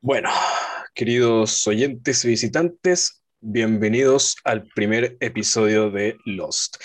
[0.00, 0.30] Bueno,
[0.94, 6.76] queridos oyentes y visitantes, bienvenidos al primer episodio de Lost.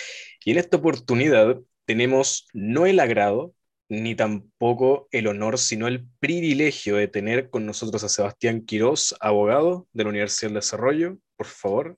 [0.43, 3.53] Y en esta oportunidad tenemos no el agrado,
[3.89, 9.87] ni tampoco el honor, sino el privilegio de tener con nosotros a Sebastián Quirós, abogado
[9.91, 11.17] de la Universidad del Desarrollo.
[11.35, 11.97] Por favor.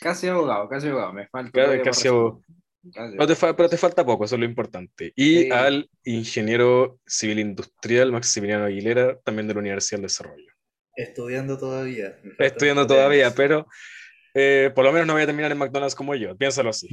[0.00, 1.82] Casi abogado, casi abogado, me falta.
[1.82, 2.42] Casi, abogado.
[2.92, 5.12] Pero te, falta poco, eso es lo importante.
[5.14, 10.52] Y al ingeniero civil industrial Maximiliano Aguilera, también de la Universidad del Desarrollo.
[10.96, 12.18] Estudiando todavía.
[12.38, 13.66] Estudiando todavía, pero
[14.34, 16.88] eh, por lo menos no voy a terminar en McDonald's como yo, piénsalo así.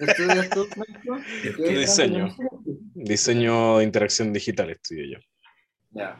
[0.00, 0.66] ¿Estudias tú,
[1.58, 2.34] Diseño.
[2.94, 5.18] Diseño de interacción digital estudio yo.
[5.90, 6.16] Ya.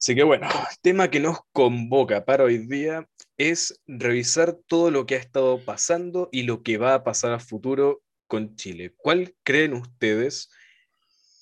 [0.00, 5.06] Así que bueno, el tema que nos convoca para hoy día es revisar todo lo
[5.06, 8.94] que ha estado pasando y lo que va a pasar a futuro con Chile.
[8.96, 10.50] ¿Cuál creen ustedes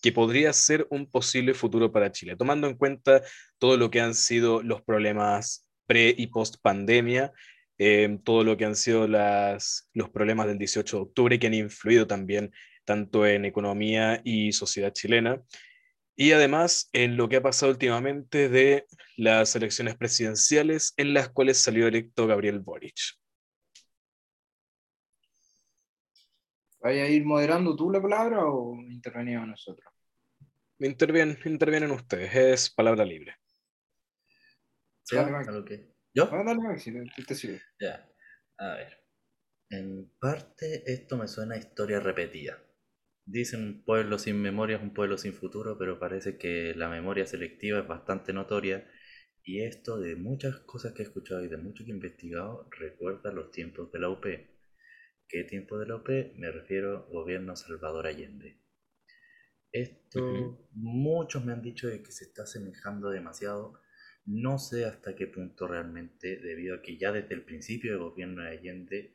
[0.01, 2.35] que podría ser un posible futuro para Chile?
[2.35, 3.23] Tomando en cuenta
[3.59, 7.33] todo lo que han sido los problemas pre y post pandemia,
[7.77, 11.55] eh, todo lo que han sido las, los problemas del 18 de octubre que han
[11.55, 12.53] influido también
[12.87, 15.43] tanto en economía y sociedad chilena.
[16.17, 18.87] Y además en lo que ha pasado últimamente de
[19.19, 22.97] las elecciones presidenciales en las cuales salió electo Gabriel Boric.
[26.81, 29.93] ¿Vaya a ir moderando tú la palabra o intervenimos nosotros?
[30.79, 33.37] Intervienen, intervienen ustedes, es palabra libre.
[35.03, 35.17] ¿Sí?
[35.17, 35.93] ¿A que?
[36.15, 36.29] ¿Yo?
[36.33, 36.93] Ah, dale, si
[37.27, 37.61] te, sirve.
[37.79, 38.09] Ya,
[38.59, 39.05] a ver.
[39.69, 42.59] En parte esto me suena a historia repetida.
[43.27, 47.27] Dicen un pueblo sin memoria es un pueblo sin futuro, pero parece que la memoria
[47.27, 48.89] selectiva es bastante notoria
[49.43, 53.33] y esto de muchas cosas que he escuchado y de mucho que he investigado recuerda
[53.33, 54.25] los tiempos de la UP.
[55.29, 56.09] ¿Qué tiempo de la UP?
[56.37, 58.61] Me refiero gobierno Salvador Allende.
[59.73, 63.81] Esto muchos me han dicho de que se está asemejando demasiado.
[64.25, 68.43] No sé hasta qué punto realmente, debido a que ya desde el principio del gobierno
[68.43, 69.13] de Allende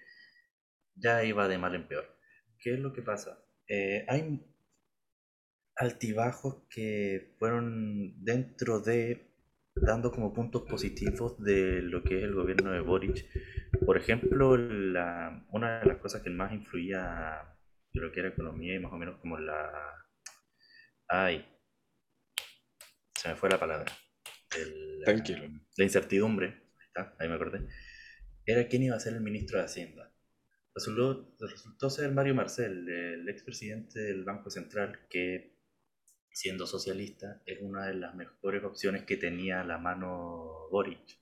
[0.95, 2.17] ya iba de mal en peor.
[2.59, 3.41] ¿Qué es lo que pasa?
[3.73, 4.45] Eh, hay
[5.77, 9.31] altibajos que fueron dentro de
[9.73, 13.25] dando como puntos positivos de lo que es el gobierno de Boric.
[13.85, 17.57] Por ejemplo, la, una de las cosas que más influía
[17.93, 19.71] de lo que era economía y más o menos como la...
[21.07, 21.45] Ay,
[23.15, 23.89] se me fue la palabra.
[25.05, 25.43] Tranquilo.
[25.77, 26.73] La incertidumbre,
[27.19, 27.69] ahí me acordé,
[28.45, 30.10] era quién iba a ser el ministro de Hacienda.
[30.73, 35.51] Resultó, resultó ser Mario Marcel, el expresidente del Banco Central, que
[36.31, 41.19] siendo socialista es una de las mejores opciones que tenía a la mano Boric.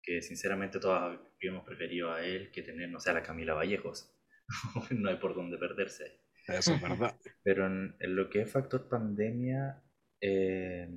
[0.00, 4.10] Que sinceramente todos hemos preferido a él que tener, no sé, a la Camila Vallejos.
[4.90, 6.20] no hay por dónde perderse.
[6.46, 7.18] Eso es verdad.
[7.42, 9.82] Pero en, lo que es factor pandemia,
[10.20, 10.88] eh,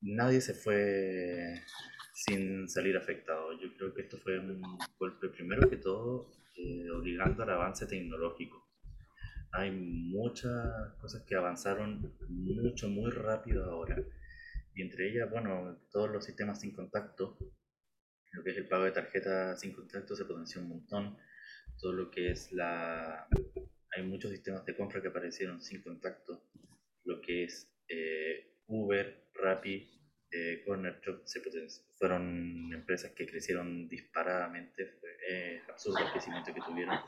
[0.00, 1.62] nadie se fue
[2.12, 3.52] sin salir afectado.
[3.60, 4.60] Yo creo que esto fue un
[4.98, 6.30] golpe primero que todo
[6.62, 8.68] eh, obligando al avance tecnológico.
[9.52, 13.96] Hay muchas cosas que avanzaron mucho, muy rápido ahora.
[14.74, 17.38] Entre ellas, bueno, todos los sistemas sin contacto,
[18.32, 21.16] lo que es el pago de tarjeta sin contacto se potenció un montón.
[21.78, 23.26] Todo lo que es la...
[23.96, 26.46] Hay muchos sistemas de compra que aparecieron sin contacto.
[27.04, 29.99] Lo que es eh, Uber, Rappi,
[30.32, 31.40] eh, Corner Shop se
[31.98, 36.98] fueron empresas que crecieron disparadamente, fue absurdo el crecimiento que tuvieron.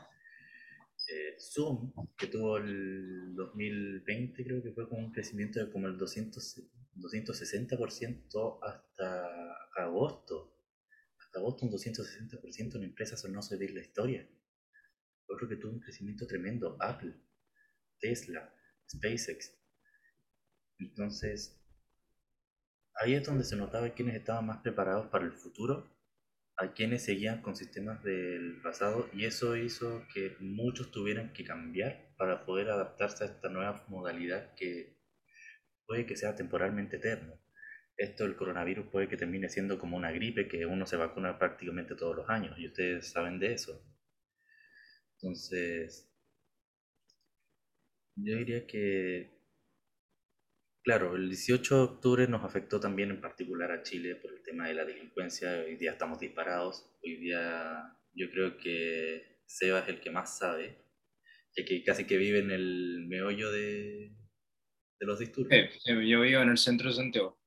[1.07, 5.97] Eh, Zoom, que tuvo el 2020, creo que fue con un crecimiento de como el
[5.97, 6.61] 200,
[6.95, 10.57] 260% hasta agosto.
[11.17, 14.27] Hasta agosto un 260% en empresas, o no sé la historia.
[15.27, 17.15] Otro que tuvo un crecimiento tremendo, Apple,
[17.99, 18.53] Tesla,
[18.89, 19.57] SpaceX.
[20.79, 21.62] Entonces,
[23.03, 25.89] ahí es donde se notaba quienes estaban más preparados para el futuro,
[26.55, 32.13] a quienes seguían con sistemas del pasado, y eso hizo que muchos tuvieran que cambiar
[32.17, 34.97] para poder adaptarse a esta nueva modalidad que
[35.85, 37.39] puede que sea temporalmente eterno.
[37.97, 41.95] Esto del coronavirus puede que termine siendo como una gripe que uno se vacuna prácticamente
[41.95, 43.85] todos los años, y ustedes saben de eso.
[45.17, 46.09] Entonces,
[48.15, 49.32] yo diría que
[50.83, 54.67] Claro, el 18 de octubre nos afectó también en particular a Chile por el tema
[54.67, 55.63] de la delincuencia.
[55.65, 56.93] Hoy día estamos disparados.
[57.01, 60.83] Hoy día yo creo que Seba es el que más sabe,
[61.55, 64.13] ya que casi que vive en el meollo de,
[64.99, 65.81] los disturbios.
[65.85, 67.41] yo vivo en el centro de Santiago.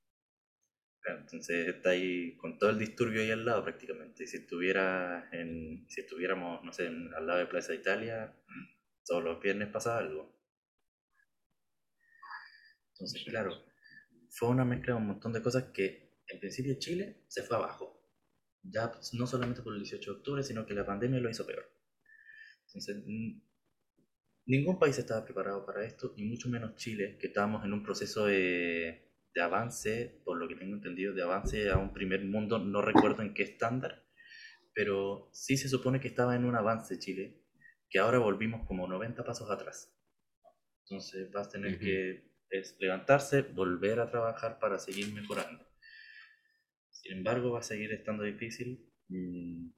[1.06, 4.24] entonces está ahí con todo el disturbio ahí al lado prácticamente.
[4.24, 8.34] Y si estuviera en, si estuviéramos, no sé, al lado de Plaza Italia,
[9.04, 10.35] todos los viernes pasa algo.
[12.96, 13.52] Entonces, claro,
[14.30, 18.02] fue una mezcla de un montón de cosas que en principio Chile se fue abajo.
[18.62, 21.46] Ya pues, no solamente por el 18 de octubre, sino que la pandemia lo hizo
[21.46, 21.70] peor.
[22.66, 23.04] Entonces,
[24.46, 28.26] ningún país estaba preparado para esto, y mucho menos Chile, que estábamos en un proceso
[28.26, 32.82] de, de avance, por lo que tengo entendido, de avance a un primer mundo, no
[32.82, 34.04] recuerdo en qué estándar,
[34.74, 37.44] pero sí se supone que estaba en un avance Chile,
[37.88, 39.96] que ahora volvimos como 90 pasos atrás.
[40.84, 42.25] Entonces vas a tener que
[42.78, 45.66] levantarse, volver a trabajar para seguir mejorando.
[46.90, 48.90] Sin embargo, va a seguir estando difícil.
[49.08, 49.68] Mm,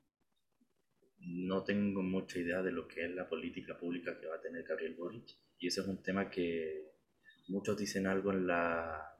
[1.20, 4.64] no tengo mucha idea de lo que es la política pública que va a tener
[4.64, 5.36] Gabriel Boric.
[5.58, 6.92] Y ese es un tema que
[7.48, 9.18] muchos dicen algo en la,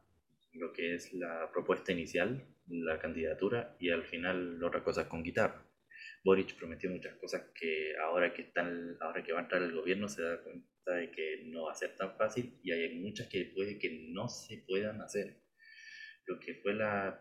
[0.53, 5.65] lo que es la propuesta inicial, la candidatura, y al final otra cosa con guitarra.
[6.25, 10.09] Boric prometió muchas cosas que ahora que, están, ahora que va a entrar el gobierno
[10.09, 10.41] se da
[10.89, 14.09] cuenta de que no va a ser tan fácil y hay muchas que puede que
[14.11, 15.43] no se puedan hacer.
[16.27, 17.21] Lo que fue la,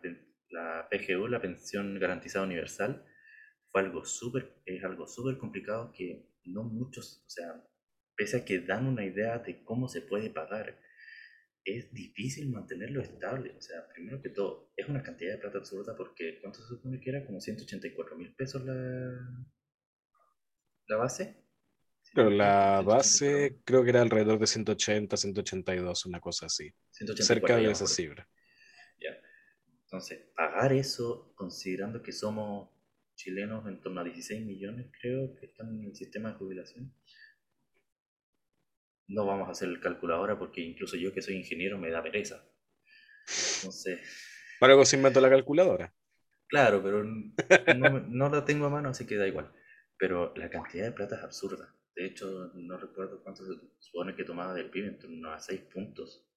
[0.49, 3.05] la PGU, la Pensión Garantizada Universal,
[3.69, 7.63] fue algo súper, es algo súper complicado que no muchos, o sea,
[8.15, 10.79] pese a que dan una idea de cómo se puede pagar,
[11.63, 13.55] es difícil mantenerlo estable.
[13.57, 16.99] O sea, primero que todo, es una cantidad de plata absurda porque ¿cuánto se supone
[16.99, 17.25] que era?
[17.25, 18.73] Como 184 mil pesos la,
[20.87, 21.46] la base.
[22.13, 26.73] Pero la base creo que era alrededor de 180, 182, una cosa así.
[26.91, 28.27] cerca de esa cifra.
[28.99, 29.17] Ya.
[29.83, 32.69] Entonces, pagar eso, considerando que somos
[33.15, 36.93] chilenos en torno a 16 millones, creo, que están en el sistema de jubilación,
[39.07, 42.03] no vamos a hacer el cálculo ahora porque incluso yo que soy ingeniero me da
[42.03, 42.43] pereza.
[43.57, 43.99] Entonces...
[44.59, 45.93] Para algo se inventó la calculadora.
[46.47, 47.03] Claro, pero
[48.09, 49.53] no, la tengo a mano, así que da igual.
[49.97, 51.73] Pero la cantidad de plata es absurda.
[51.97, 55.61] De hecho, no recuerdo cuánto se supone que tomaba del PIB, en torno a 6
[55.61, 56.29] puntos.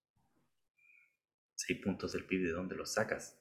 [1.55, 3.39] 6 puntos del PIB, ¿de dónde los sacas?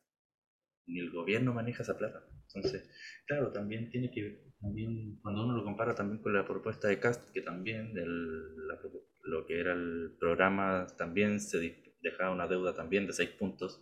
[0.85, 2.27] Ni el gobierno maneja esa plata.
[2.47, 2.89] Entonces,
[3.25, 6.99] claro, también tiene que ver, también, cuando uno lo compara también con la propuesta de
[6.99, 8.77] Cast, que también del, la,
[9.23, 13.81] lo que era el programa también se dejaba una deuda también de 6 puntos.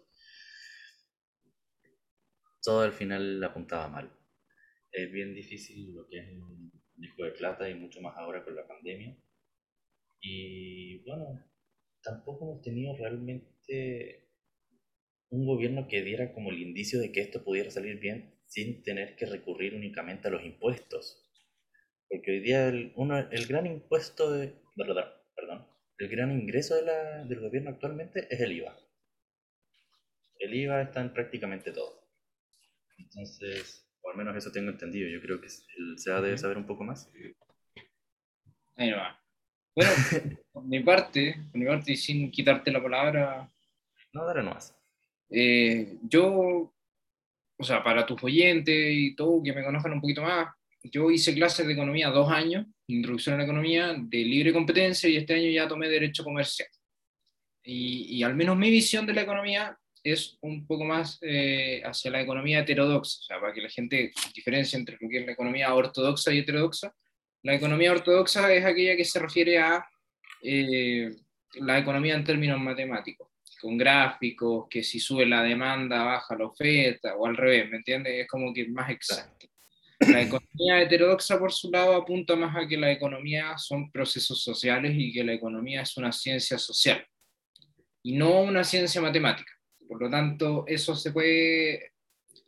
[2.62, 4.16] Todo al final apuntaba mal.
[4.92, 6.38] Es bien difícil lo que es
[6.98, 9.18] disco de plata y mucho más ahora con la pandemia.
[10.20, 11.44] Y bueno,
[12.02, 14.28] tampoco hemos tenido realmente
[15.30, 19.16] un gobierno que diera como el indicio de que esto pudiera salir bien sin tener
[19.16, 21.24] que recurrir únicamente a los impuestos.
[22.10, 22.94] Porque hoy día el,
[23.48, 25.14] gran impuesto de, verdad,
[26.00, 28.78] el gran ingreso del gobierno actualmente es el IVA.
[30.40, 32.08] El IVA está en prácticamente todo.
[32.98, 35.10] Entonces, o al menos eso tengo entendido.
[35.10, 37.12] Yo creo que el SEA debe saber un poco más.
[38.78, 39.22] Ahí va.
[39.76, 39.92] Bueno,
[40.54, 43.52] por mi parte, por mi parte, y sin quitarte la palabra.
[44.14, 44.74] No, dale más.
[45.30, 46.74] Eh, yo,
[47.58, 50.48] o sea, para tus oyentes y todo, que me conozcan un poquito más,
[50.84, 55.18] yo hice clases de economía dos años, introducción a la economía, de libre competencia, y
[55.18, 56.70] este año ya tomé derecho comercial.
[57.64, 59.78] Y, al menos mi visión de la economía
[60.12, 64.12] es un poco más eh, hacia la economía heterodoxa, o sea, para que la gente
[64.34, 66.94] diferencie entre lo que es la economía ortodoxa y heterodoxa.
[67.44, 69.86] La economía ortodoxa es aquella que se refiere a
[70.42, 71.10] eh,
[71.56, 73.30] la economía en términos matemáticos,
[73.62, 78.14] con gráficos, que si sube la demanda, baja la oferta, o al revés, ¿me entiendes?
[78.22, 79.48] Es como que más exacto.
[80.00, 84.94] La economía heterodoxa, por su lado, apunta más a que la economía son procesos sociales
[84.96, 87.04] y que la economía es una ciencia social
[88.04, 89.57] y no una ciencia matemática.
[89.88, 91.92] Por lo tanto, eso se puede...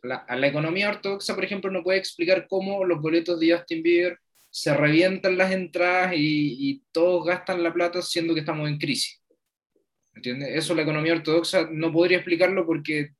[0.02, 4.18] La, economía ortodoxa, por ejemplo, no puede explicar cómo los boletos de Justin Bieber
[4.48, 9.22] se revientan las entradas y, todos gastan la plata siendo que estamos en crisis.
[10.14, 10.50] ¿Entiendes?
[10.54, 13.10] Eso la economía ortodoxa no podría explicarlo porque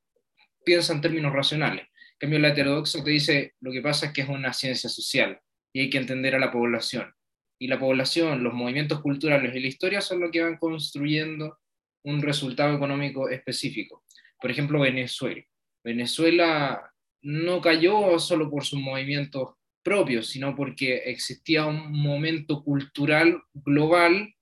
[0.65, 1.85] piensa en términos racionales
[2.21, 5.39] cambio, la heterodoxa te dice, lo que pasa es que es una ciencia social
[5.73, 7.11] y hay que entender a la población.
[7.57, 11.57] Y la población, los movimientos culturales y la historia son lo que van construyendo
[12.03, 14.03] un resultado económico específico.
[14.41, 15.43] Por ejemplo, Venezuela.
[15.83, 24.33] Venezuela no cayó solo por sus movimientos propios, sino porque existía un momento cultural global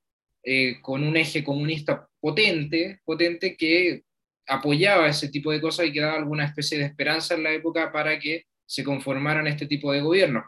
[0.43, 4.03] eh, con un eje comunista potente, potente que
[4.47, 7.91] apoyaba ese tipo de cosas y que daba alguna especie de esperanza en la época
[7.91, 10.45] para que se conformaran este tipo de gobiernos.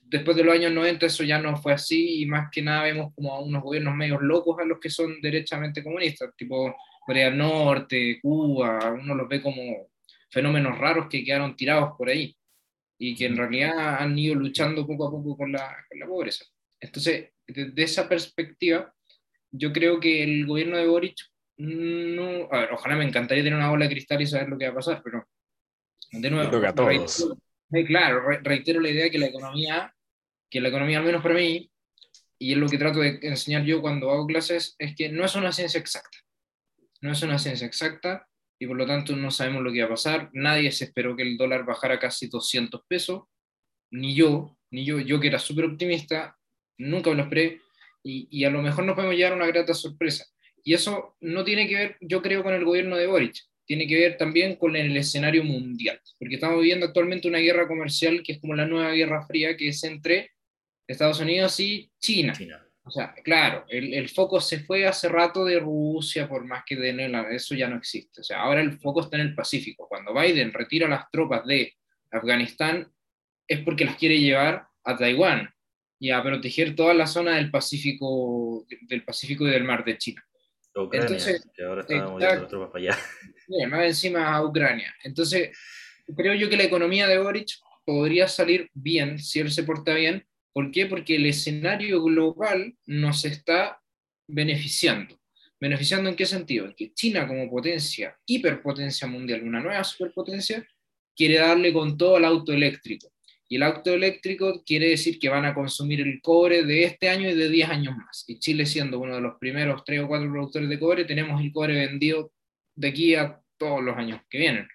[0.00, 3.12] Después de los años 90 eso ya no fue así y más que nada vemos
[3.14, 7.38] como a unos gobiernos medios locos a los que son derechamente comunistas, tipo Corea del
[7.38, 9.88] Norte, Cuba, uno los ve como
[10.30, 12.34] fenómenos raros que quedaron tirados por ahí
[12.98, 16.44] y que en realidad han ido luchando poco a poco con la, con la pobreza.
[16.80, 18.92] Entonces, desde esa perspectiva,
[19.50, 21.16] yo creo que el gobierno de Boric
[21.58, 24.66] No, a ver, ojalá me encantaría tener una bola de cristal y saber lo que
[24.66, 25.26] va a pasar, pero
[26.12, 26.88] de nuevo, Creo que a todos.
[27.70, 29.94] reitero- claro, re- reitero la idea que la economía,
[30.50, 31.70] que la economía al menos para mí,
[32.38, 35.34] y es lo que trato de enseñar yo cuando hago clases, es que no es
[35.34, 36.18] una ciencia exacta.
[37.02, 38.26] No es una ciencia exacta
[38.58, 40.30] y por lo tanto no sabemos lo que va a pasar.
[40.32, 43.24] Nadie se esperó que el dólar bajara casi 200 pesos,
[43.90, 46.38] ni yo, ni yo, yo que era súper optimista,
[46.78, 47.60] nunca me lo esperé
[48.04, 50.26] y, a lo mejor nos podemos llevar una grata sorpresa.
[50.64, 53.96] Y eso no tiene que ver, yo creo, con el gobierno de Boric, tiene que
[53.96, 58.40] ver también con el escenario mundial, porque estamos viviendo actualmente una guerra comercial que es
[58.40, 60.30] como la nueva guerra fría, que es entre
[60.86, 61.90] Estados Unidos y.
[62.00, 62.32] China.
[62.84, 66.76] O sea, claro, el, el foco se fue hace rato de Rusia, por más que
[66.76, 66.90] de
[67.30, 68.20] eso ya no existe.
[68.20, 69.86] O sea, ahora el foco está en el Pacífico.
[69.88, 71.74] Cuando Biden retira las tropas de
[72.10, 72.92] Afganistán,
[73.46, 75.48] es porque las quiere llevar a Taiwán
[75.98, 80.24] y a proteger toda la zona del Pacífico, del Pacífico y del Mar de China.
[80.74, 82.12] Ucrania, Entonces, que ahora está exacto.
[82.12, 82.98] moviendo las tropas para allá.
[83.46, 84.94] Bien, más encima a Ucrania.
[85.04, 85.56] Entonces,
[86.16, 87.50] creo yo que la economía de Boric
[87.84, 90.26] podría salir bien si él se porta bien.
[90.52, 90.86] ¿Por qué?
[90.86, 93.80] Porque el escenario global nos está
[94.28, 95.18] beneficiando.
[95.60, 96.66] ¿Beneficiando en qué sentido?
[96.66, 100.66] En que China como potencia, hiperpotencia mundial, una nueva superpotencia,
[101.14, 103.12] quiere darle con todo al auto eléctrico.
[103.48, 107.28] Y el auto eléctrico quiere decir que van a consumir el cobre de este año
[107.30, 108.24] y de 10 años más.
[108.26, 111.52] Y Chile siendo uno de los primeros 3 o 4 productores de cobre, tenemos el
[111.52, 112.32] cobre vendido
[112.74, 114.66] de aquí a todos los años que vienen.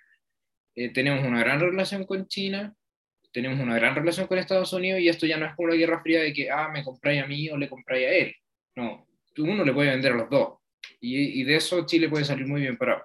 [0.76, 2.77] Eh, tenemos una gran relación con China,
[3.38, 6.02] tenemos una gran relación con Estados Unidos y esto ya no es como la Guerra
[6.02, 8.36] Fría de que, ah, me compráis a mí o le compráis a él.
[8.76, 10.58] No, uno le puede vender a los dos.
[11.00, 13.04] Y, y de eso Chile puede salir muy bien parado.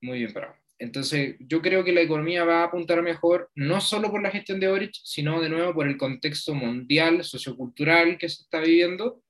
[0.00, 0.54] Muy bien parado.
[0.78, 4.58] Entonces, yo creo que la economía va a apuntar mejor, no solo por la gestión
[4.58, 9.22] de Boric, sino de nuevo por el contexto mundial, sociocultural que se está viviendo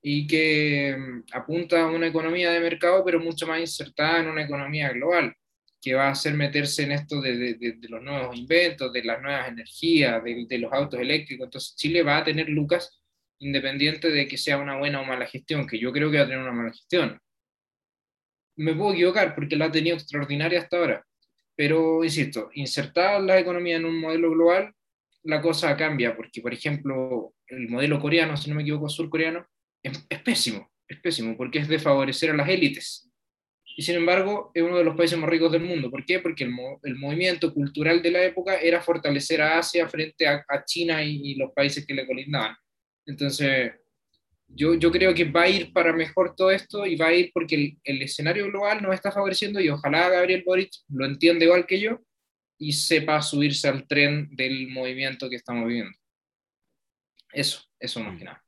[0.00, 4.44] y que mm, apunta a una economía de mercado, pero mucho más insertada en una
[4.44, 5.34] economía global,
[5.82, 9.48] que va a hacer meterse en esto de, de- los nuevos inventos, de las nuevas
[9.48, 11.46] energías, de, de los autos eléctricos.
[11.46, 13.02] Entonces, Chile va a tener lucas
[13.40, 16.26] independiente de que sea una buena o mala gestión, que yo creo que va a
[16.26, 17.20] tener una mala gestión
[18.56, 21.06] me puedo equivocar porque la ha tenido extraordinaria hasta ahora.
[21.56, 24.74] Pero, insisto, insertar la economía en un modelo global,
[25.24, 29.46] la cosa cambia, porque, por ejemplo, el modelo coreano, si no me equivoco, surcoreano,
[29.82, 33.11] es, es pésimo, es pésimo, porque es de favorecer a las élites.
[33.76, 35.90] Y sin embargo, es uno de los países más ricos del mundo.
[35.90, 36.20] ¿Por qué?
[36.20, 40.44] Porque el, mo- el movimiento cultural de la época era fortalecer a Asia frente a,
[40.48, 42.54] a China y, y los países que le colindaban.
[43.06, 43.72] Entonces,
[44.48, 47.30] yo, yo creo que va a ir para mejor todo esto y va a ir
[47.32, 51.66] porque el, el escenario global nos está favoreciendo y ojalá Gabriel Boric lo entienda igual
[51.66, 51.98] que yo
[52.58, 55.96] y sepa subirse al tren del movimiento que estamos viviendo.
[57.32, 58.44] Eso, eso más que nada.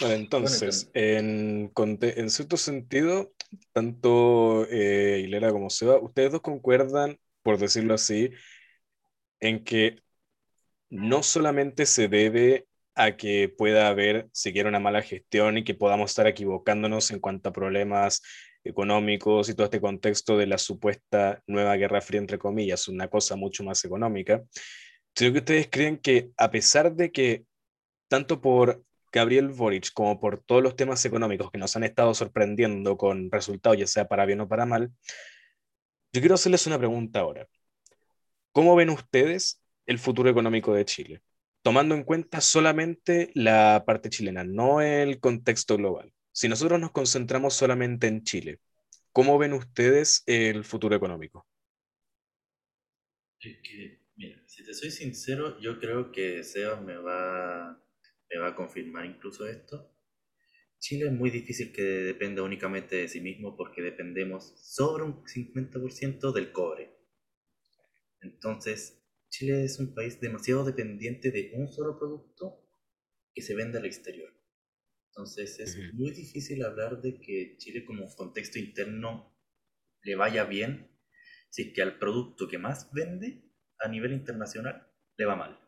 [0.00, 3.34] Vale, entonces, en, en cierto sentido,
[3.72, 8.30] tanto eh, Hilera como Seba, ustedes dos concuerdan, por decirlo así,
[9.40, 9.96] en que
[10.90, 16.10] no solamente se debe a que pueda haber siquiera una mala gestión y que podamos
[16.10, 18.22] estar equivocándonos en cuanto a problemas
[18.64, 23.36] económicos y todo este contexto de la supuesta nueva guerra fría, entre comillas, una cosa
[23.36, 24.42] mucho más económica,
[25.14, 27.44] sino que ustedes creen que a pesar de que
[28.08, 32.96] tanto por Gabriel Boric como por todos los temas económicos que nos han estado sorprendiendo
[32.96, 34.90] con resultados, ya sea para bien o para mal,
[36.12, 37.46] yo quiero hacerles una pregunta ahora.
[38.52, 41.22] ¿Cómo ven ustedes el futuro económico de Chile?
[41.62, 46.12] Tomando en cuenta solamente la parte chilena, no el contexto global.
[46.32, 48.58] Si nosotros nos concentramos solamente en Chile,
[49.12, 51.46] ¿cómo ven ustedes el futuro económico?
[53.40, 57.80] Es que, mira, si te soy sincero, yo creo que Seba me va,
[58.32, 59.90] me va a confirmar incluso esto.
[60.78, 66.32] Chile es muy difícil que dependa únicamente de sí mismo porque dependemos sobre un 50%
[66.32, 66.90] del cobre.
[68.22, 72.66] Entonces, Chile es un país demasiado dependiente de un solo producto
[73.34, 74.32] que se vende al exterior.
[75.08, 75.92] Entonces, es Ujú.
[75.92, 79.36] muy difícil hablar de que Chile como contexto interno
[80.02, 80.90] le vaya bien
[81.50, 83.44] si es que al producto que más vende
[83.80, 85.61] a nivel internacional le va mal.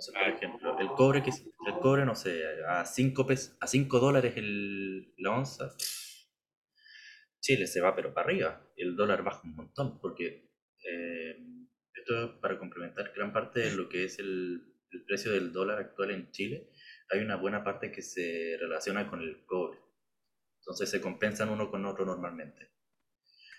[0.00, 4.00] Entonces, por ejemplo, el cobre, que, el cobre no sé, a 5 pesos, a 5
[4.00, 5.74] dólares el, la onza,
[7.40, 10.50] Chile se va pero para arriba, el dólar baja un montón, porque
[10.84, 11.36] eh,
[11.94, 15.78] esto es para complementar gran parte de lo que es el, el precio del dólar
[15.78, 16.70] actual en Chile,
[17.10, 19.78] hay una buena parte que se relaciona con el cobre.
[20.60, 22.70] Entonces se compensan uno con otro normalmente.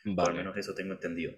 [0.06, 0.34] O al Vale.
[0.34, 1.34] menos eso tengo entendido.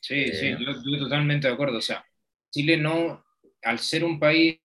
[0.00, 0.56] Sí, sí, Eh.
[0.58, 1.78] yo estoy totalmente de acuerdo.
[1.78, 2.04] O sea,
[2.50, 3.25] Chile no,
[3.62, 4.58] al ser un país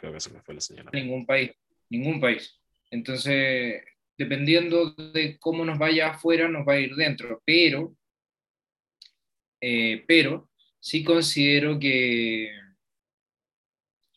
[0.00, 0.88] Creo que se me fue la señal.
[0.94, 1.50] Ningún país,
[1.90, 2.58] ningún país.
[2.90, 3.82] Entonces,
[4.16, 7.42] dependiendo de cómo nos vaya afuera, nos va a ir dentro.
[7.44, 7.94] Pero,
[9.60, 10.48] eh, pero
[10.78, 12.50] sí considero que,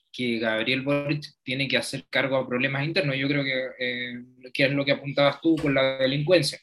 [0.10, 3.18] que Gabriel Boric tiene que hacer cargo a problemas internos.
[3.18, 6.60] Yo creo que, eh, que es lo que apuntabas tú con la delincuencia.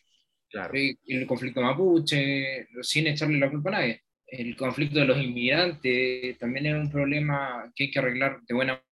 [0.51, 0.75] Claro.
[0.75, 4.03] El conflicto mapuche, sin echarle la culpa a nadie.
[4.27, 8.73] El conflicto de los inmigrantes también es un problema que hay que arreglar de buena
[8.73, 8.85] manera.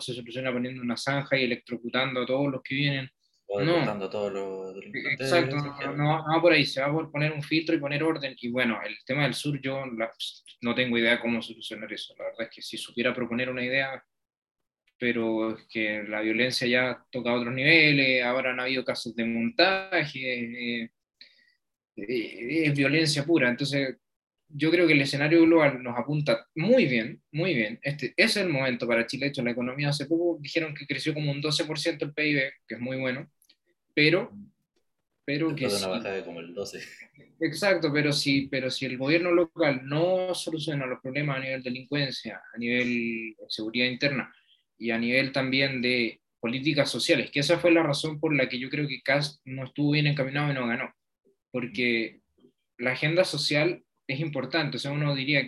[0.00, 3.08] Se soluciona poniendo una zanja y electrocutando a todos los que vienen.
[3.46, 3.78] O No.
[3.80, 7.42] a todos los Exacto, no, no va- no por ahí, se va por poner un
[7.42, 8.34] filtro y poner orden.
[8.40, 10.10] Y bueno, el tema del sur, yo la-
[10.62, 12.14] no tengo idea cómo solucionar eso.
[12.18, 14.02] La verdad es que si supiera proponer una idea,
[14.98, 20.82] pero es que la violencia ya toca otros niveles, ahora han habido casos de montaje,
[20.84, 20.90] eh,
[21.96, 23.48] es violencia pura.
[23.50, 23.96] Entonces,
[24.48, 27.78] yo creo que el escenario global nos apunta muy bien, muy bien.
[27.82, 29.26] Este es el momento para Chile.
[29.26, 32.74] De hecho, la economía hace poco dijeron que creció como un 12% el PIB, que
[32.74, 33.30] es muy bueno,
[33.94, 34.30] pero,
[35.24, 36.80] pero que de una sí- bajada de como el 12.
[37.40, 42.40] Exacto, pero si, pero si el gobierno local no soluciona los problemas a nivel delincuencia,
[42.54, 44.32] a nivel seguridad interna
[44.78, 48.58] y a nivel también de políticas sociales, que esa fue la razón por la que
[48.58, 50.92] yo creo que Cast no estuvo bien encaminado y no ganó,
[51.52, 52.20] porque
[52.78, 55.42] la agenda social es importante, o sea, uno diría,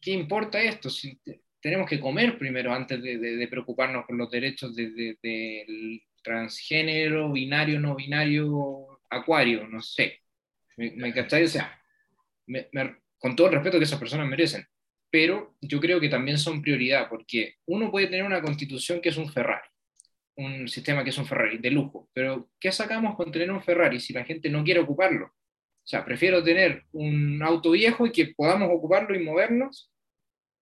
[0.00, 0.88] ¿qué importa esto?
[0.90, 1.20] Si
[1.60, 6.02] tenemos que comer primero antes de, de- de preocuparnos por los derechos de- de- del
[6.22, 10.20] transgénero, binario, no binario, acuario, no sé.
[10.76, 11.10] ¿Me, me?
[11.20, 11.78] O sea,
[12.46, 14.66] me- me- con todo el respeto que esas personas merecen,
[15.10, 19.16] pero yo creo que también son prioridad, porque uno puede tener una constitución que es
[19.16, 19.68] un Ferrari,
[20.36, 24.00] un sistema que es un Ferrari de lujo, pero ¿qué sacamos con tener un Ferrari
[24.00, 25.26] si la gente no quiere ocuparlo?
[25.26, 29.90] O sea, prefiero tener un auto viejo y que podamos ocuparlo y movernos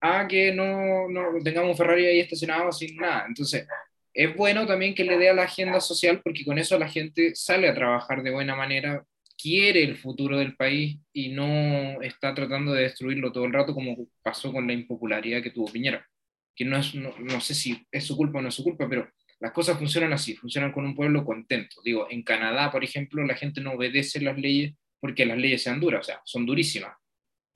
[0.00, 3.26] a que no, no tengamos un Ferrari ahí estacionado sin nada.
[3.28, 3.66] Entonces,
[4.14, 7.34] es bueno también que le dé a la agenda social porque con eso la gente
[7.34, 9.04] sale a trabajar de buena manera,
[9.40, 13.96] quiere el futuro del país y no está tratando de destruirlo todo el rato como
[14.22, 16.06] pasó con la impopularidad que tuvo Piñera.
[16.54, 18.88] Que no, es, no, no sé si es su culpa o no es su culpa,
[18.88, 19.08] pero
[19.40, 21.80] las cosas funcionan así, funcionan con un pueblo contento.
[21.84, 25.80] Digo, en Canadá, por ejemplo, la gente no obedece las leyes porque las leyes sean
[25.80, 26.92] duras, o sea, son durísimas.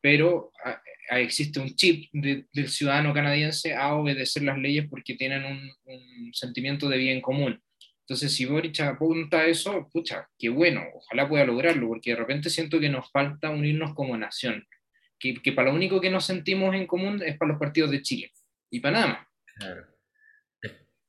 [0.01, 5.15] Pero a- a- existe un chip de- del ciudadano canadiense a obedecer las leyes porque
[5.15, 7.61] tienen un, un sentimiento de bien común.
[8.01, 12.51] Entonces, si Boric apunta a eso, pucha, qué bueno, ojalá pueda lograrlo, porque de repente
[12.51, 14.67] siento que nos falta unirnos como nación,
[15.19, 18.03] que, que para lo único que nos sentimos en común es para los partidos de
[18.03, 18.33] Chile,
[18.71, 19.27] y para nada más.
[19.57, 19.87] Claro.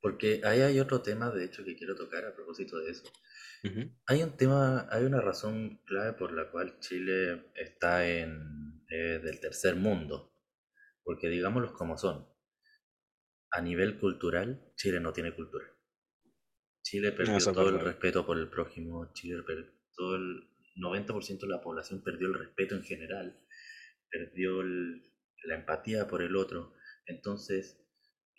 [0.05, 3.11] Porque ahí hay otro tema, de hecho, que quiero tocar a propósito de eso.
[3.63, 3.91] Ujú.
[4.05, 9.39] Hay un tema, hay una razón clave por la cual Chile está en eh, del
[9.39, 10.31] tercer mundo.
[11.03, 12.27] Porque digámoslo como son.
[13.49, 15.65] A nivel cultural, Chile no tiene cultura.
[16.83, 21.51] Chile perdió eso todo el respeto por el prójimo, Chile perdió todo el 90% de
[21.51, 23.43] la población perdió el respeto en general,
[24.11, 25.01] perdió el-
[25.45, 26.75] la empatía por el otro.
[27.07, 27.81] Entonces,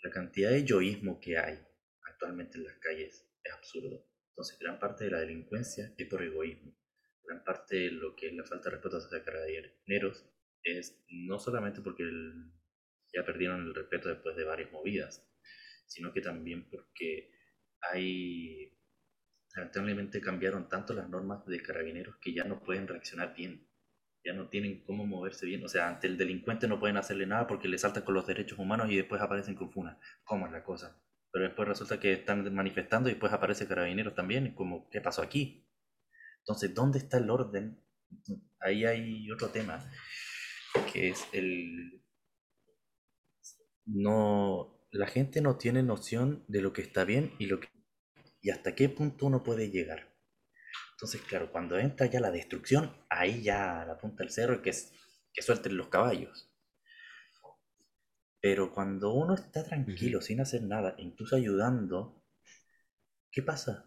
[0.07, 1.59] la cantidad de yoísmo que hay
[2.03, 4.07] actualmente en las calles es absurdo.
[4.29, 6.77] Entonces, gran parte de la delincuencia es por egoísmo.
[7.25, 10.25] Gran parte de lo que es la falta de respeto hacia carabineros
[10.62, 12.05] es no solamente porque
[13.12, 15.27] ya perdieron el respeto después de varias movidas,
[15.87, 17.33] sino que también porque
[17.81, 18.73] hay
[19.57, 23.65] lamentablemente cambiaron tanto las normas de carabineros que ya no pueden reaccionar bien,
[24.26, 27.46] ya no tienen cómo moverse bien, o sea, ante el delincuente no pueden hacerle nada
[27.46, 30.64] porque le saltan con los derechos humanos y después aparecen con FUNA, ¿cómo es la
[30.64, 31.00] cosa?
[31.30, 35.68] Pero después resulta que están manifestando y después aparece carabineros también, como, ¿qué pasó aquí?
[36.40, 37.80] Entonces, ¿dónde está el orden?
[38.60, 39.90] Ahí hay otro tema,
[40.92, 42.02] que es el...
[43.84, 47.60] No, la gente no tiene noción de lo que está bien y lo
[48.42, 50.15] y hasta qué punto uno puede llegar.
[50.96, 54.92] Entonces, claro, cuando entra ya la destrucción, ahí ya la punta del cerro que, es,
[55.30, 56.50] que suelten los caballos.
[58.40, 62.24] Pero cuando uno está tranquilo, sin hacer nada, incluso ayudando,
[63.30, 63.87] ¿qué pasa?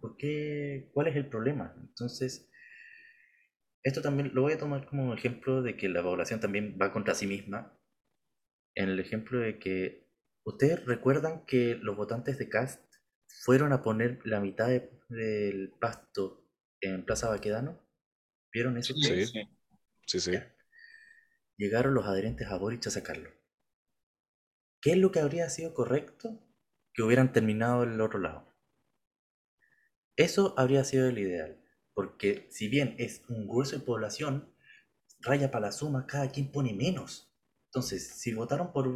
[0.00, 0.90] ¿Por qué?
[0.92, 1.72] ¿Cuál es el problema?
[1.80, 2.50] Entonces,
[3.84, 7.14] esto también lo voy a tomar como ejemplo de que la población también va contra
[7.14, 7.78] sí misma.
[8.74, 10.08] En el ejemplo de que,
[10.42, 12.93] ¿ustedes recuerdan que los votantes de Cast
[13.42, 16.44] fueron a poner la mitad de- del pasto
[16.80, 17.80] en Plaza Baquedano?
[18.52, 18.94] ¿Vieron eso?
[18.94, 19.24] Sí.
[20.06, 20.32] Sí, sí.
[20.32, 20.54] Ya.
[21.56, 23.30] Llegaron los adherentes a Boric a sacarlo.
[24.80, 26.38] ¿Qué es lo que habría sido correcto?
[26.92, 28.54] Que hubieran terminado el otro lado.
[30.16, 31.60] Eso habría sido el ideal.
[31.94, 34.52] Porque si bien es un grueso de población,
[35.20, 37.32] raya para la suma, cada quien pone menos.
[37.66, 38.88] Entonces, si votaron por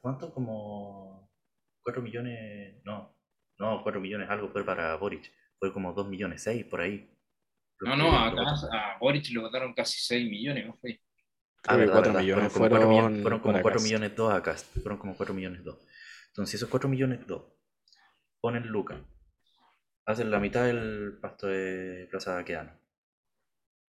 [0.00, 0.32] ¿cuánto?
[0.32, 1.30] Como
[1.82, 3.11] 4 millones, no,
[3.62, 7.08] no, 4 millones algo fue para Boric, fue como 2 millones 6 por ahí.
[7.80, 11.00] No, no, acá a Boric le votaron casi 6 millones, ¿no fue?
[11.62, 13.84] Creo que 4 millones fueron, fueron, como 4 millones, fueron como para 4 Cast.
[13.84, 15.78] millones 2 acá, fueron como 4 millones 2.
[16.28, 17.42] Entonces esos 4 millones 2
[18.40, 19.00] ponen Lucas,
[20.06, 22.72] hacen la mitad del pasto de Plaza Baquedano.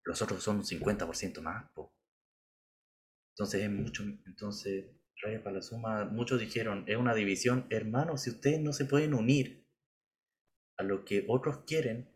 [0.05, 1.97] Los otros son un 50% más, po.
[3.31, 4.85] Entonces es mucho, entonces,
[5.23, 9.15] raya para la suma, muchos dijeron, es una división, hermano, si ustedes no se pueden
[9.15, 9.62] unir
[10.77, 12.11] a lo que otros quieren,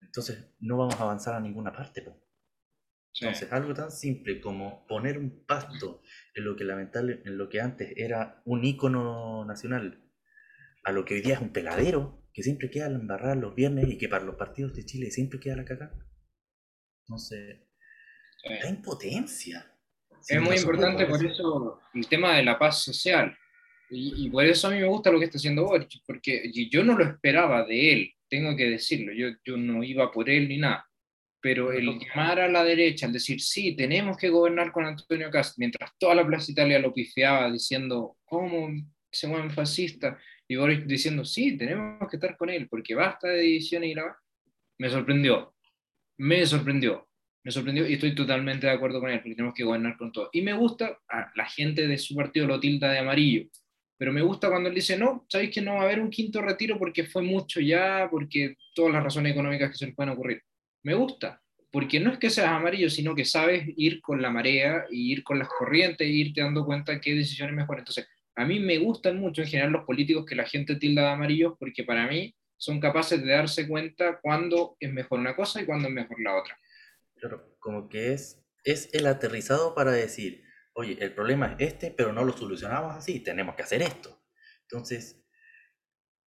[0.00, 2.22] entonces no vamos a avanzar a ninguna parte, po.
[3.12, 3.24] Sí.
[3.24, 6.02] Entonces, algo tan simple como poner un pasto
[6.34, 10.02] en lo que lamentable, en lo que antes era un ícono nacional,
[10.84, 13.88] a lo que hoy día es un peladero, que siempre queda la embarrada los viernes
[13.88, 15.98] y que para los partidos de Chile siempre queda la cagada.
[17.06, 17.62] Entonces,
[18.42, 18.50] Sí.
[18.62, 19.72] la impotencia.
[20.28, 23.36] Es muy importante por por eso el tema de la paz social.
[23.90, 26.82] Y, y por eso a mí me gusta lo que está haciendo Boric, porque yo
[26.82, 30.58] no lo esperaba de él, tengo que decirlo, yo, yo no iba por él ni
[30.58, 30.86] nada.
[31.40, 35.58] Pero el llamar a la derecha, el decir, sí, tenemos que gobernar con Antonio Cast,
[35.58, 38.68] mientras toda la Plaza Italia lo pifiaba diciendo, ¿cómo
[39.10, 40.20] se mueven fascistas?
[40.48, 44.16] Y Boric diciendo, sí, tenemos que estar con él, porque basta de divisiones y la...
[44.78, 45.54] Me sorprendió,
[46.18, 47.08] me sorprendió,
[47.44, 50.28] me sorprendió y estoy totalmente de acuerdo con él, porque tenemos que gobernar con todo.
[50.32, 53.48] Y me gusta, a la gente de su partido lo tilda de amarillo,
[53.98, 56.42] pero me gusta cuando él dice, no, sabéis que no va a haber un quinto
[56.42, 60.42] retiro porque fue mucho ya, porque todas las razones económicas que se les pueden ocurrir.
[60.82, 64.86] Me gusta, porque no es que seas amarillo, sino que sabes ir con la marea
[64.90, 67.78] y ir con las corrientes e irte dando cuenta qué decisión es mejor.
[67.78, 71.08] Entonces, a mí me gustan mucho en general los políticos que la gente tilda de
[71.08, 75.64] amarillos, porque para mí son capaces de darse cuenta cuándo es mejor una cosa y
[75.64, 76.58] cuándo es mejor la otra.
[77.16, 80.45] Claro, como que es, es el aterrizado para decir,
[80.76, 84.22] oye, el problema es este, pero no lo solucionamos así, tenemos que hacer esto.
[84.62, 85.24] Entonces,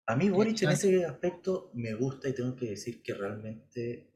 [0.07, 4.15] a mí Boric en ese aspecto me gusta y tengo que decir que realmente,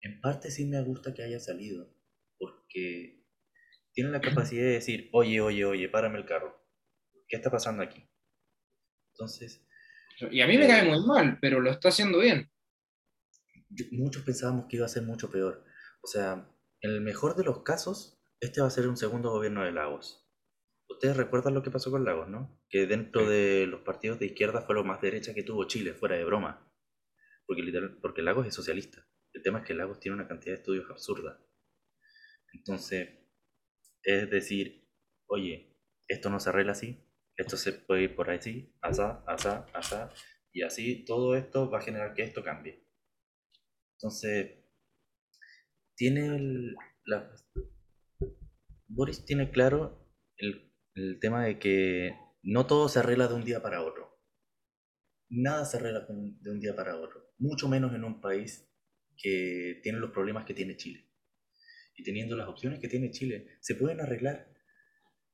[0.00, 1.92] en parte sí me gusta que haya salido,
[2.38, 3.24] porque
[3.92, 6.64] tiene la capacidad de decir, oye, oye, oye, párame el carro,
[7.26, 8.08] ¿qué está pasando aquí?
[9.12, 9.66] Entonces,
[10.30, 12.48] Y a mí me cae muy mal, pero lo está haciendo bien.
[13.90, 15.64] muchos pensábamos que iba a ser mucho peor.
[16.00, 16.48] O sea,
[16.80, 18.13] en el mejor de los casos,
[18.46, 20.20] este va a ser un segundo gobierno de Lagos.
[20.88, 22.60] Ustedes recuerdan lo que pasó con Lagos, ¿no?
[22.68, 23.28] Que dentro Sí.
[23.28, 26.70] de los partidos de izquierda fue lo más derecha que tuvo Chile, fuera de broma.
[27.46, 29.06] Porque, literal, porque Lagos es socialista.
[29.32, 31.40] El tema es que Lagos tiene una cantidad de estudios absurda.
[32.52, 33.08] Entonces,
[34.02, 34.88] es decir,
[35.26, 35.76] oye,
[36.08, 37.02] esto no se arregla así,
[37.36, 40.12] esto se puede ir por así, asá, asá, asá,
[40.52, 42.86] y así todo esto va a generar que esto cambie.
[43.98, 44.64] Entonces,
[45.96, 46.76] tiene el,
[47.06, 47.34] la,
[48.94, 50.70] Boris tiene claro el,
[51.20, 54.20] tema de que no todo se arregla de un día para otro.
[55.28, 57.32] Nada se arregla de un día para otro.
[57.38, 58.70] Mucho menos en un país
[59.16, 61.10] que tiene los problemas que tiene Chile.
[61.96, 64.52] Y teniendo las opciones que tiene Chile, se pueden arreglar.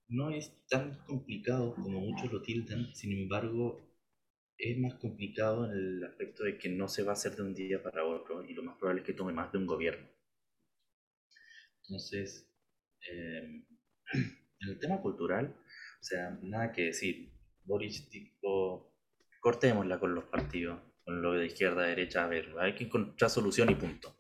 [0.09, 3.87] No es tan complicado como muchos lo tildan, sin embargo,
[4.57, 7.55] es más complicado en el aspecto de que no se va a hacer de un
[7.55, 10.09] día para otro y lo más probable es que tome más de un gobierno.
[11.83, 12.50] Entonces,
[13.09, 13.65] eh,
[14.61, 17.33] el tema cultural, o sea, nada que decir.
[17.65, 18.95] Boris dijo,
[19.41, 23.71] cortémosla con los partidos, con lo de izquierda, derecha, a ver, hay que encontrar solución
[23.71, 24.17] y punto.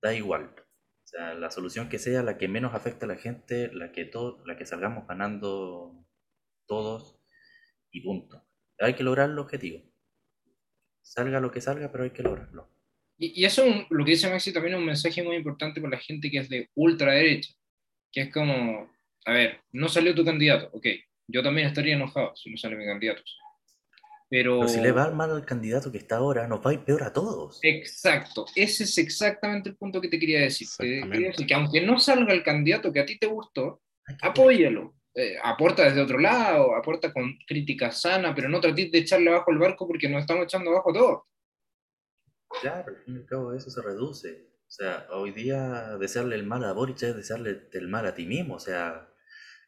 [0.00, 0.54] Da igual.
[0.56, 4.04] O sea, la solución que sea, la que menos afecte a la gente, la que,
[4.04, 6.06] todo, la que salgamos ganando
[6.66, 7.20] todos
[7.90, 8.42] y punto.
[8.78, 9.82] Hay que lograr el objetivo.
[11.02, 12.71] Salga lo que salga, pero hay que lograrlo.
[13.22, 16.02] Y, y eso, lo que dice Maxi, también es un mensaje muy importante para la
[16.02, 17.54] gente que es de ultraderecha,
[18.10, 18.90] que es como,
[19.24, 20.86] a ver, no salió tu candidato, ok,
[21.28, 23.22] yo también estaría enojado si no sale mi candidato.
[24.28, 26.80] Pero, Pero si le va mal al candidato que está ahora, nos va a ir
[26.80, 27.60] peor a todos.
[27.62, 30.66] exacto, ese es exactamente el punto que te quería decir.
[30.76, 33.82] Te quería decir que aunque no salga el candidato que a ti te gustó,
[34.20, 34.96] apóyalo.
[35.14, 39.52] Eh, aporta desde otro lado, aporta con crítica sana, pero no trates de echarle abajo
[39.52, 41.22] el barco porque nos estamos echando abajo todos.
[42.60, 44.46] Claro, al fin y al cabo eso se reduce.
[44.66, 48.26] O sea, hoy día desearle el mal a Boric es desearle el mal a ti
[48.26, 48.54] mismo.
[48.54, 49.08] O sea,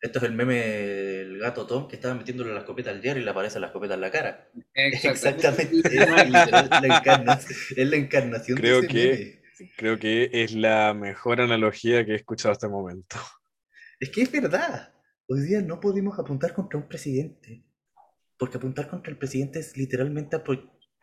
[0.01, 3.25] esto es el meme del gato Tom que estaba metiéndole la escopeta al diario y
[3.25, 4.49] le aparece la escopeta en la cara.
[4.75, 5.83] Exactamente.
[5.85, 9.45] Es literal la encarnación, es la encarnación Creo de ese que- meme.
[9.77, 13.17] Creo que es la mejor analogía que he escuchado hasta el momento.
[14.01, 14.93] Es que es verdad.
[15.29, 17.63] Hoy día no podemos apuntar contra un presidente.
[18.37, 20.37] Porque apuntar contra el presidente es literalmente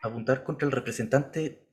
[0.02, 1.66] apuntar contra el representante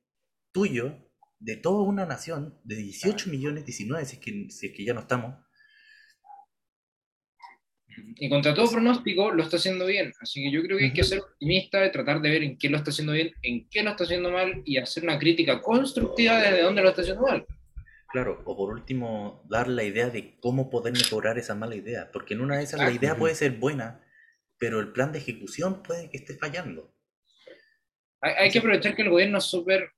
[0.51, 0.97] tuyo
[1.39, 4.93] de toda una nación de 18 millones, 19, si es que, si es que ya
[4.93, 5.35] no estamos.
[8.15, 10.13] Y contra todo pronóstico lo está haciendo bien.
[10.21, 12.69] Así que yo creo que hay que ser optimista y tratar de ver en qué
[12.69, 16.39] lo está haciendo bien, en qué lo está haciendo mal y hacer una crítica constructiva
[16.41, 17.45] desde dónde lo está haciendo mal.
[18.11, 22.09] Claro, o por último, dar la idea de cómo poder mejorar esa mala idea.
[22.11, 24.03] Porque en una de esas la idea puede ser buena,
[24.57, 26.93] pero el plan de ejecución puede que esté fallando.
[28.21, 29.91] Hay, que aprovechar que el gobierno es súper,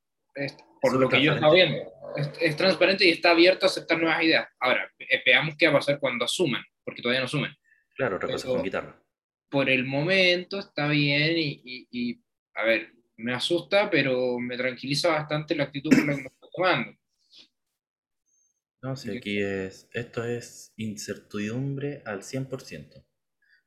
[0.82, 1.78] por lo que yo estaba viendo,
[2.15, 4.48] es, transparente y está abierto a aceptar nuevas ideas.
[4.60, 7.56] Ahora, eh, veamos qué va a pasar cuando asuman, porque todavía no asumen.
[7.96, 9.02] Claro, otra cosa con guitarra.
[9.50, 12.22] Por el momento está bien y, y,
[12.56, 16.48] a ver, me asusta, pero me tranquiliza bastante la actitud con la que me está
[16.54, 16.98] tomando.
[18.82, 23.06] No, sí, aquí es, esto es incertidumbre al 100%.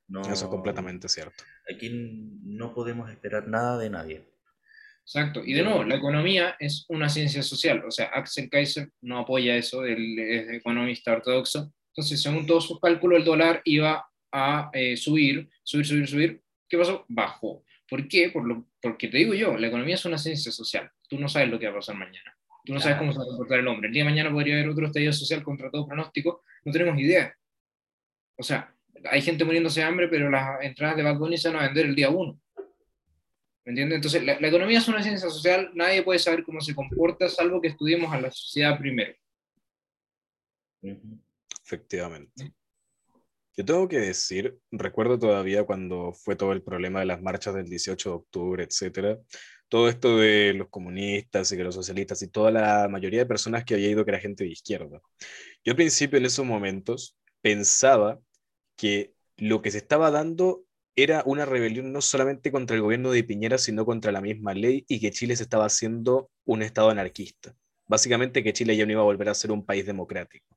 [0.09, 1.45] No, Eso es completamente cierto.
[1.73, 1.91] Aquí
[2.43, 4.34] no podemos esperar nada de nadie.
[5.07, 5.43] Exacto.
[5.45, 7.85] Y de nuevo, la economía es una ciencia social.
[7.87, 11.73] O sea, Axel Kaiser no apoya eso, él es economista ortodoxo.
[11.89, 16.43] Entonces, según todos sus cálculos, el dólar iba a eh, subir, subir, subir, subir.
[16.69, 17.05] ¿Qué pasó?
[17.09, 17.65] Bajó.
[17.89, 18.31] ¿Por qué?
[18.31, 20.91] Por lo, porque te digo yo, la economía es una ciencia social.
[21.09, 22.37] Tú no sabes lo que va a pasar mañana.
[22.65, 23.89] Tú no sabes cómo se va a comportar el hombre.
[23.89, 26.43] El día de mañana podría haber otro estallido social contra todo pronóstico.
[26.65, 27.37] No tenemos idea.
[28.37, 31.61] O sea, hay gente muriéndose de hambre, pero las entradas de Bad Bunny se van
[31.61, 32.41] a vender el día uno.
[33.65, 33.97] ¿Me entiendes?
[33.97, 37.69] Entonces, la, economía es una ciencia social, nadie puede saber cómo se comporta, salvo que
[37.69, 39.15] estudiemos a la sociedad primero.
[41.65, 42.53] Efectivamente.
[43.57, 47.69] Yo tengo que decir, recuerdo todavía cuando fue todo el problema de las marchas del
[47.69, 49.19] 18 de octubre, etcétera,
[49.69, 53.65] todo esto de los comunistas y que los socialistas y toda la mayoría de personas
[53.65, 55.01] que había ido que era gente de izquierda.
[55.65, 58.21] Yo al principio en esos momentos pensaba
[58.77, 60.65] que lo que se estaba dando
[60.97, 64.85] era una rebelión no solamente contra el gobierno de Piñera, sino contra la misma ley
[64.89, 67.55] y que Chile se estaba haciendo un Estado anarquista.
[67.87, 70.57] Básicamente que Chile ya no iba a volver a ser un país democrático,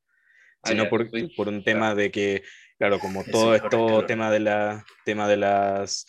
[0.61, 2.43] ah, sino por, por, un tema de que,
[2.77, 6.05] claro, como todo esto tema de, la, tema de las...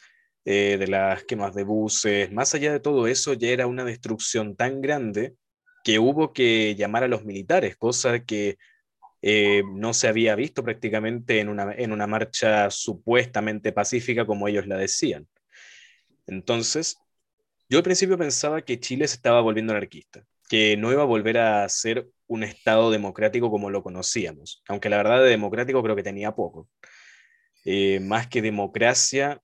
[0.51, 4.57] Eh, de las quemas de buses, más allá de todo eso, ya era una destrucción
[4.57, 5.35] tan grande
[5.85, 8.57] que hubo que llamar a los militares, cosa que
[9.23, 14.67] eh, no se había visto prácticamente en una, en una marcha supuestamente pacífica como ellos
[14.67, 15.27] la decían.
[16.27, 16.99] Entonces,
[17.69, 21.39] yo al principio pensaba que Chile se estaba volviendo anarquista, que no iba a volver
[21.39, 26.03] a ser un Estado democrático como lo conocíamos, aunque la verdad de democrático creo que
[26.03, 26.69] tenía poco.
[27.65, 29.43] Eh, más que democracia,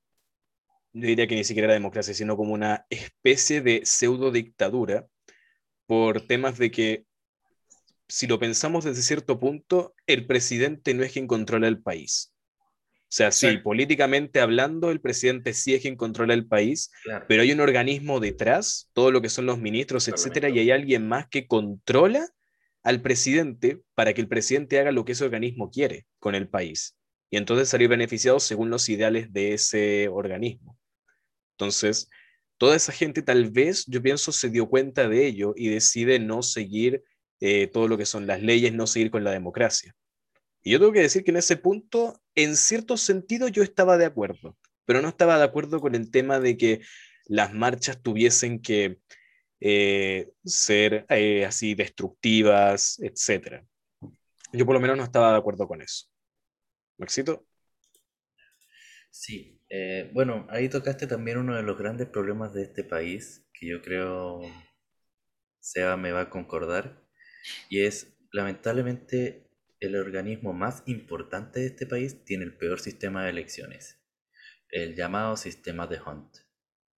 [0.92, 5.06] yo diría que ni siquiera era democracia, sino como una especie de pseudo dictadura
[5.86, 7.04] por temas de que
[8.08, 12.32] si lo pensamos desde cierto punto, el presidente no es quien controla el país.
[13.04, 16.90] O sea, sí, políticamente hablando, el presidente sí es quien controla el país,
[17.28, 21.06] pero hay un organismo detrás, todo lo que son los ministros, etcétera, y hay alguien
[21.06, 22.28] más que controla
[22.82, 26.96] al presidente para que el presidente haga lo que ese organismo quiere con el país.
[27.30, 30.76] Y entonces salir beneficiado según los ideales de ese organismo.
[31.52, 32.10] Entonces,
[32.58, 36.42] toda esa gente tal vez, yo pienso, se dio cuenta de ello y decide no
[36.42, 37.04] seguir
[37.46, 39.94] eh, todo lo que son las leyes, no seguir con la democracia.
[40.62, 44.06] Y yo tengo que decir que en ese punto, en cierto sentido, yo estaba de
[44.06, 46.80] acuerdo, pero no estaba de acuerdo con el tema de que
[47.26, 48.98] las marchas tuviesen que
[49.60, 53.62] eh, ser eh, así destructivas, etc.
[54.54, 56.06] Yo por lo menos no estaba de acuerdo con eso.
[56.96, 57.44] ¿Maxito?
[59.10, 59.60] Sí,
[60.14, 64.40] bueno, ahí tocaste también uno de los grandes problemas de este país, que yo creo
[65.60, 67.03] Seba me va a concordar,
[67.68, 69.44] y es, lamentablemente,
[69.80, 74.00] el organismo más importante de este país tiene el peor sistema de elecciones,
[74.70, 76.36] el llamado sistema de Hunt,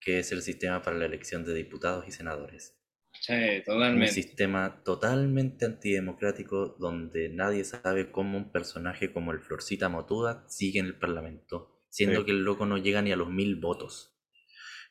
[0.00, 2.74] que es el sistema para la elección de diputados y senadores.
[3.20, 4.10] Sí, totalmente.
[4.10, 10.80] Un sistema totalmente antidemocrático donde nadie sabe cómo un personaje como el Florcita Motuda sigue
[10.80, 14.20] en el Parlamento, siendo que el loco no llega ni a los mil votos.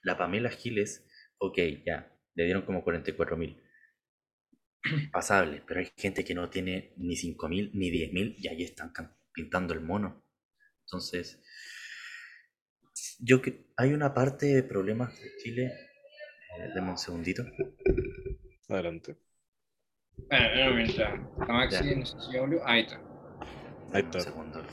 [0.02, 3.65] La Pamela Giles, ok, ya, le dieron como 44 mil
[5.12, 8.92] pasable, pero hay gente que no tiene ni 5.000 ni 10.000 y ahí están
[9.34, 10.24] pintando el mono.
[10.86, 11.42] Entonces,
[13.20, 15.74] yo que hay una parte de problemas de Chile.
[16.58, 17.44] Eh, un segundito.
[18.70, 19.18] Adelante.
[20.18, 23.02] Bueno, mientras Maxi, no sé si Ahí está.
[23.92, 24.20] Ahí está.
[24.22, 24.66] segundo.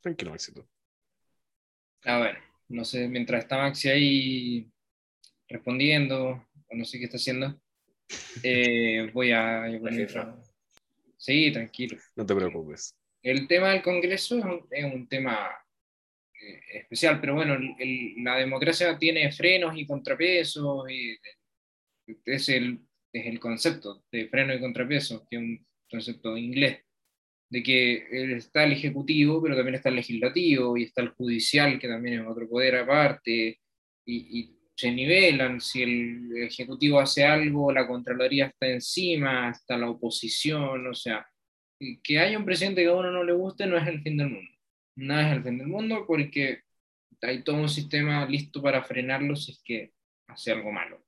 [0.00, 0.68] Tranquilo, Maxito.
[2.04, 4.72] A ver, no sé, mientras está Maxi ahí
[5.48, 7.60] respondiendo, o no sé qué está haciendo.
[8.42, 9.64] Eh, voy a...
[11.16, 11.98] sí, tranquilo.
[12.16, 12.94] No te preocupes.
[13.22, 15.50] El tema del Congreso es un, tema
[16.34, 17.56] eh, especial, pero bueno,
[18.18, 21.16] la democracia tiene frenos y contrapesos, y
[22.24, 22.80] es, el,
[23.12, 26.80] es el concepto de freno y contrapeso, que es un concepto inglés.
[27.48, 31.86] de que está el ejecutivo, pero también está el legislativo y está el judicial, que
[31.86, 33.60] también es otro poder aparte,
[34.04, 39.88] y, y se nivelan, si el ejecutivo hace algo, la Contraloría está encima, está la
[39.88, 41.24] oposición, o sea,
[42.02, 44.30] que haya un presidente que a uno no le guste no es el fin del
[44.30, 44.50] mundo,
[44.96, 46.62] no es el fin del mundo porque
[47.20, 49.92] hay todo un sistema listo para frenarlo si es que
[50.26, 51.04] hace algo malo.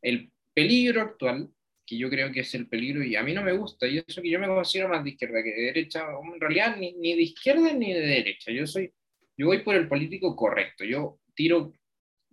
[0.00, 1.50] El peligro actual,
[1.84, 4.22] que yo creo que es el peligro, y a mí no me gusta, y eso
[4.22, 7.22] que yo me considero más de izquierda que de derecha, en realidad ni, ni de
[7.22, 8.92] izquierda ni de derecha, yo soy,
[9.36, 11.72] yo voy por el político correcto, yo tiro,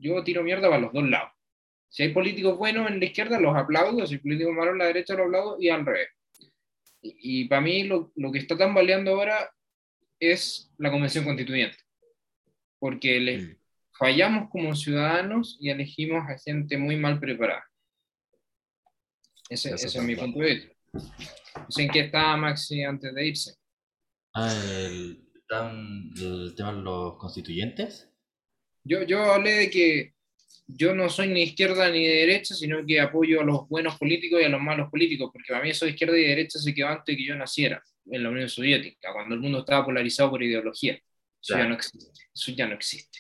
[0.02, 1.32] yo tiro mierda para los dos lados.
[1.90, 4.86] Si hay políticos buenos en la izquierda, los aplaudo, si hay políticos malos en la
[4.86, 6.10] derecha, los aplaudo, y al revés.
[7.02, 9.52] Y, y para mí lo, lo, que está tambaleando ahora
[10.20, 11.78] es la convención constituyente,
[12.80, 13.58] porque le, mm.
[13.92, 17.66] fallamos como ciudadanos y elegimos a gente muy mal preparada.
[19.50, 20.72] Ese, ese es mi punto de vista.
[21.78, 23.56] ¿En qué estaba Maxi antes de irse?
[24.34, 25.30] Ah, el,
[26.22, 28.11] el tema de los constituyentes.
[28.84, 30.14] Yo, yo hablé de que
[30.68, 34.42] yo no soy ni izquierda ni de derecha, sino que apoyo a los buenos políticos
[34.42, 36.74] y a los malos políticos, porque para mí eso de izquierda y de derecha se
[36.74, 40.32] quedó antes de que yo naciera en la Unión Soviética, cuando el mundo estaba polarizado
[40.32, 40.94] por ideología.
[40.94, 41.64] Eso, claro.
[41.64, 42.22] ya, no existe.
[42.34, 43.20] eso ya no existe.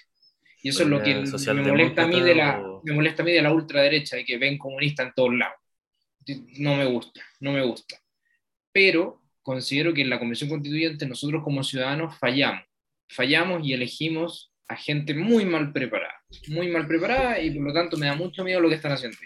[0.64, 3.26] Y eso bueno, es lo que me molesta, a mí de la, me molesta a
[3.26, 5.56] mí de la ultraderecha, de que ven comunistas en todos lados.
[6.60, 8.00] No me gusta, no me gusta.
[8.72, 12.64] Pero considero que en la Convención Constituyente nosotros como ciudadanos fallamos.
[13.10, 16.14] Fallamos y elegimos a gente muy mal preparada.
[16.48, 19.18] Muy mal preparada y por lo tanto me da mucho miedo lo que están haciendo.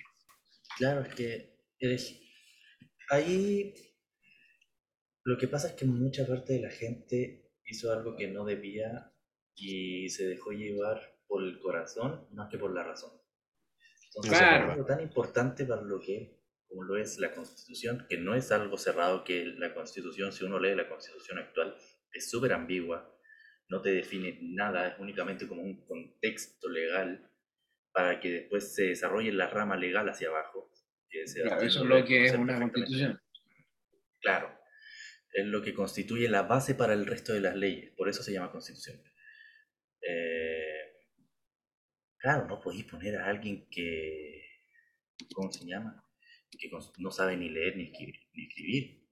[0.77, 1.55] Claro, es que
[3.09, 3.73] ahí
[5.23, 9.11] lo que pasa es que mucha parte de la gente hizo algo que no debía
[9.55, 13.11] y se dejó llevar por el corazón más que por la razón.
[14.07, 14.71] Entonces, claro.
[14.71, 18.77] algo tan importante para lo que como lo es la Constitución, que no es algo
[18.77, 21.75] cerrado, que la Constitución, si uno lee la Constitución actual,
[22.11, 23.14] es súper ambigua,
[23.69, 27.31] no te define nada, es únicamente como un contexto legal
[27.91, 30.71] para que después se desarrolle la rama legal hacia abajo.
[31.09, 33.21] Que claro, eso es lo que es una constitución.
[34.21, 34.59] Claro,
[35.33, 38.33] es lo que constituye la base para el resto de las leyes, por eso se
[38.33, 39.01] llama constitución.
[40.01, 40.93] Eh,
[42.17, 44.43] claro, no podéis poner a alguien que,
[45.33, 46.03] ¿cómo se llama?
[46.51, 48.15] Que no sabe ni leer ni escribir.
[48.33, 49.05] Ni escribir.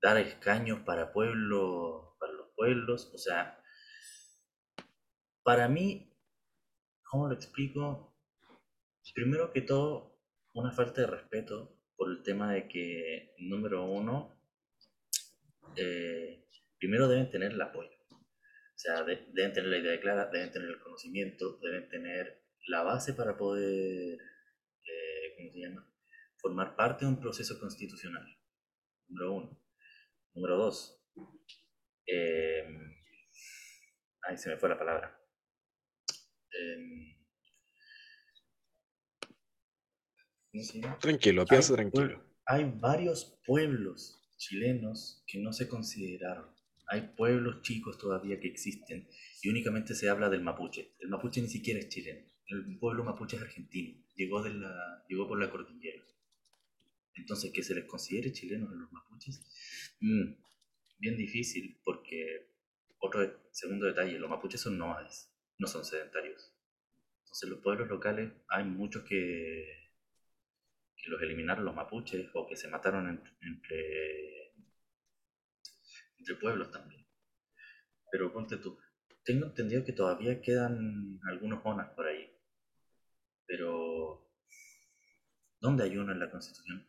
[0.00, 2.11] Dar escaños para pueblos,
[2.62, 3.62] o sea,
[5.42, 6.12] para mí,
[7.02, 8.16] ¿cómo lo explico?
[9.14, 10.18] Primero que todo,
[10.54, 14.40] una falta de respeto por el tema de que, número uno,
[15.76, 16.46] eh,
[16.78, 17.90] primero deben tener el apoyo.
[18.10, 22.82] O sea, de, deben tener la idea clara, deben tener el conocimiento, deben tener la
[22.82, 25.86] base para poder, eh, ¿cómo se llama?
[26.36, 28.26] Formar parte de un proceso constitucional.
[29.08, 29.62] Número uno.
[30.34, 30.98] Número dos.
[32.06, 32.64] Eh,
[34.28, 35.18] ay, se me fue la palabra.
[36.50, 37.12] Eh,
[41.00, 42.22] tranquilo, piensa tranquilo.
[42.46, 46.50] Hay varios pueblos chilenos que no se consideraron.
[46.88, 49.08] Hay pueblos chicos todavía que existen
[49.40, 50.94] y únicamente se habla del mapuche.
[51.00, 52.26] El mapuche ni siquiera es chileno.
[52.46, 54.04] El pueblo mapuche es argentino.
[54.14, 56.02] Llegó, de la, llegó por la cordillera.
[57.14, 59.40] Entonces, que se les considere chilenos a los mapuches,
[60.00, 60.34] mm,
[61.02, 62.48] bien difícil porque,
[63.00, 66.54] otro segundo detalle, los mapuches son nómades, no son sedentarios.
[67.24, 69.90] Entonces, los pueblos locales hay muchos que
[71.06, 74.52] los eliminaron los mapuches o que se mataron entre, entre,
[76.40, 77.04] pueblos también.
[78.10, 78.78] Pero ponte tú,
[79.24, 82.30] tengo entendido que todavía quedan algunos onas por ahí.
[83.44, 84.30] Pero,
[85.60, 86.86] ¿dónde hay uno en la constitución?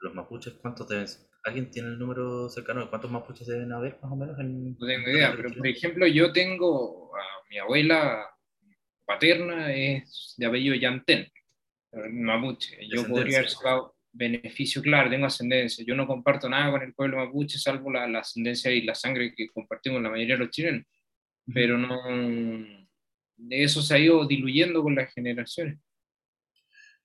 [0.00, 1.31] Los mapuches, ¿cuántos deben ser?
[1.44, 4.38] ¿Alguien tiene el número cercano de cuántos mapuches deben haber más o menos?
[4.38, 8.28] En, no tengo idea, pero por ejemplo yo tengo a mi abuela
[9.04, 11.28] paterna es de apellido Yantén
[11.92, 12.78] mapuche.
[12.88, 15.84] Yo podría haber sacado beneficio, claro, tengo ascendencia.
[15.84, 19.34] Yo no comparto nada con el pueblo mapuche, salvo la, la ascendencia y la sangre
[19.34, 20.86] que compartimos la mayoría de los chilenos.
[21.52, 21.98] Pero no.
[23.50, 25.78] Eso se ha ido diluyendo con las generaciones.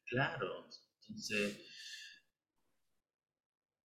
[0.05, 0.67] Claro,
[1.01, 1.63] entonces.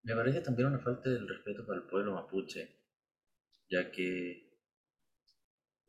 [0.03, 2.81] Me parece también una falta de respeto para el pueblo mapuche,
[3.69, 4.51] ya que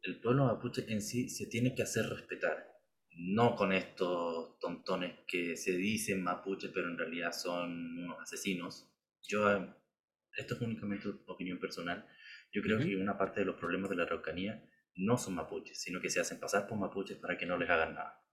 [0.02, 2.74] el pueblo mapuche en sí se tiene que hacer respetar
[3.16, 8.88] no con estos tontones que se dicen mapuches, pero en realidad son unos asesinos.
[9.22, 9.48] Yo,
[10.36, 12.06] esto es únicamente opinión personal,
[12.52, 14.64] yo creo que una parte de los problemas de la Araucanía
[14.96, 17.94] no son mapuches, sino que se hacen pasar por mapuches para que no les hagan
[17.94, 18.23] nada.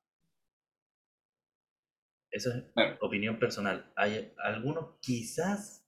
[2.32, 2.64] Eso es
[3.02, 3.92] opinión personal.
[3.96, 5.82] Hay algunos quizás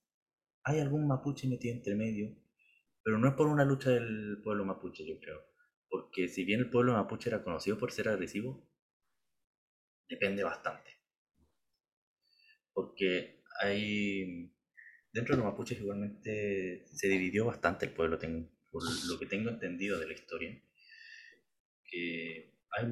[0.63, 2.35] hay algún mapuche metido entre medio,
[3.03, 5.41] pero no es por una lucha del pueblo mapuche, yo creo.
[5.89, 8.69] Porque si bien el pueblo mapuche era conocido por ser agresivo,
[10.09, 10.91] depende bastante.
[12.73, 14.51] Porque hay.
[15.11, 18.17] Dentro de los mapuches igualmente se dividió bastante el pueblo,
[18.71, 20.59] por lo que tengo entendido de la historia.
[21.85, 22.85] Que hay,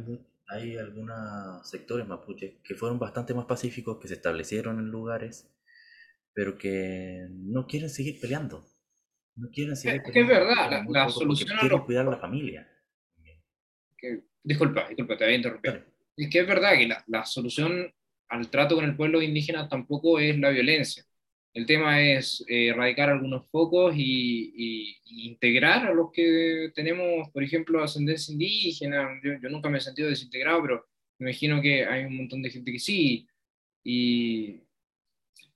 [0.52, 5.50] hay algunos sectores mapuches que fueron bastante más pacíficos, que se establecieron en lugares,
[6.34, 8.66] pero que no quieren seguir peleando.
[9.36, 12.70] No quieren seguir es que es verdad, la, solución a quieren cuidar a la familia.
[14.44, 15.86] disculpa, disculpa, te había interrumpido.
[16.18, 17.94] Es que es verdad que la, la solución
[18.28, 21.06] al trato con el pueblo indígena tampoco es la violencia.
[21.54, 27.84] El tema es eh, erradicar algunos focos y, integrar a los que tenemos, por ejemplo,
[27.84, 29.20] ascendencia indígena.
[29.22, 30.88] Yo, nunca me he sentido desintegrado, pero
[31.20, 33.28] me imagino que hay un montón de gente que sí.
[33.84, 34.62] Y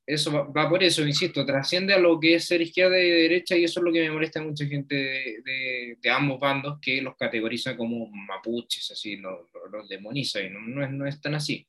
[0.06, 3.64] eso va, por eso, insisto, trasciende a lo que es ser izquierda y derecha y
[3.64, 7.16] eso es lo que me molesta a mucha gente de, de, ambos bandos que los
[7.16, 11.66] categoriza como mapuches, así, los, los demoniza y no, no, es, no es tan así.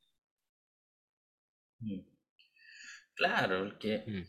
[1.81, 2.16] Mm.
[3.17, 4.29] Claro, que mm.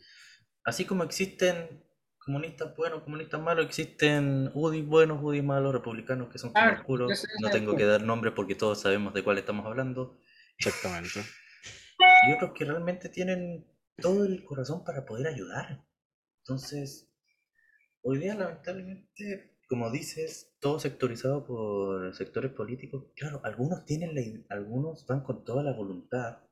[0.64, 1.84] así como existen
[2.28, 7.26] comunistas buenos, comunistas malos, existen UDI buenos, UDI malos, republicanos que son como oscuros.
[7.40, 10.18] No tengo que dar nombres porque todos sabemos de cuál estamos hablando.
[10.58, 11.20] Exactamente.
[12.28, 13.66] Y otros que realmente tienen
[13.96, 15.84] todo el corazón para poder ayudar.
[16.44, 17.10] Entonces,
[18.02, 23.06] hoy día lamentablemente, como dices, todo sectorizado por sectores políticos.
[23.16, 24.22] Claro, algunos tienen la,
[24.54, 26.42] algunos van con toda la voluntad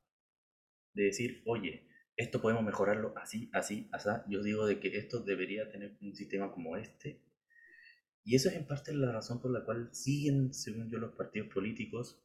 [0.95, 1.86] de decir, oye,
[2.17, 4.09] esto podemos mejorarlo así, así, así.
[4.29, 7.23] Yo digo de que esto debería tener un sistema como este.
[8.25, 11.49] Y eso es en parte la razón por la cual siguen, según yo, los partidos
[11.53, 12.21] políticos,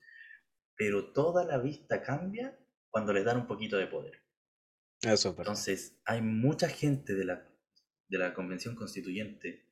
[0.76, 2.58] pero toda la vista cambia
[2.90, 4.20] cuando les dan un poquito de poder.
[5.02, 7.48] Eso, Entonces, hay mucha gente de la,
[8.08, 9.68] de la convención constituyente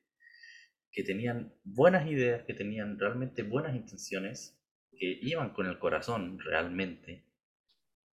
[0.92, 4.60] que tenían buenas ideas, que tenían realmente buenas intenciones,
[4.96, 7.24] que iban con el corazón realmente,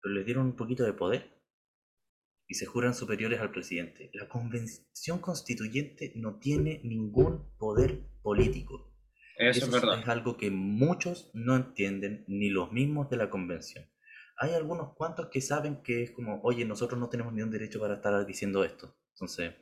[0.01, 1.35] pero les dieron un poquito de poder
[2.48, 4.10] y se juran superiores al presidente.
[4.14, 8.93] La convención constituyente no tiene ningún poder político.
[9.38, 10.00] Eso, es, verdad.
[10.00, 13.86] es algo que muchos no entienden, ni los mismos de la convención.
[14.38, 17.96] Hay algunos cuantos que saben que es como, oye, nosotros no tenemos ningún derecho para
[17.96, 18.96] estar diciendo esto.
[19.14, 19.54] Entonces,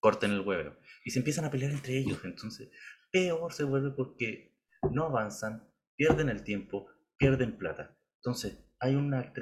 [0.00, 0.74] corten el huevo.
[1.04, 2.20] Y se empiezan a pelear entre ellos.
[2.24, 2.70] Entonces,
[3.10, 4.56] peor se vuelve porque
[4.90, 7.96] no avanzan, pierden el tiempo, pierden plata.
[8.16, 9.32] Entonces, hay, una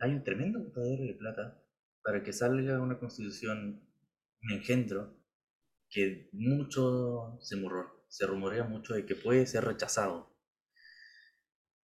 [0.00, 1.59] hay un tremendo botadero de plata
[2.02, 3.86] para que salga una constitución,
[4.42, 5.16] un engendro,
[5.88, 10.36] que mucho se, murró, se rumorea mucho de que puede ser rechazado.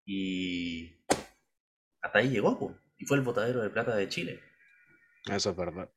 [0.04, 1.04] Y
[2.00, 4.40] hasta ahí llegó, y fue el botadero de plata de Chile.
[5.30, 5.90] Eso es verdad.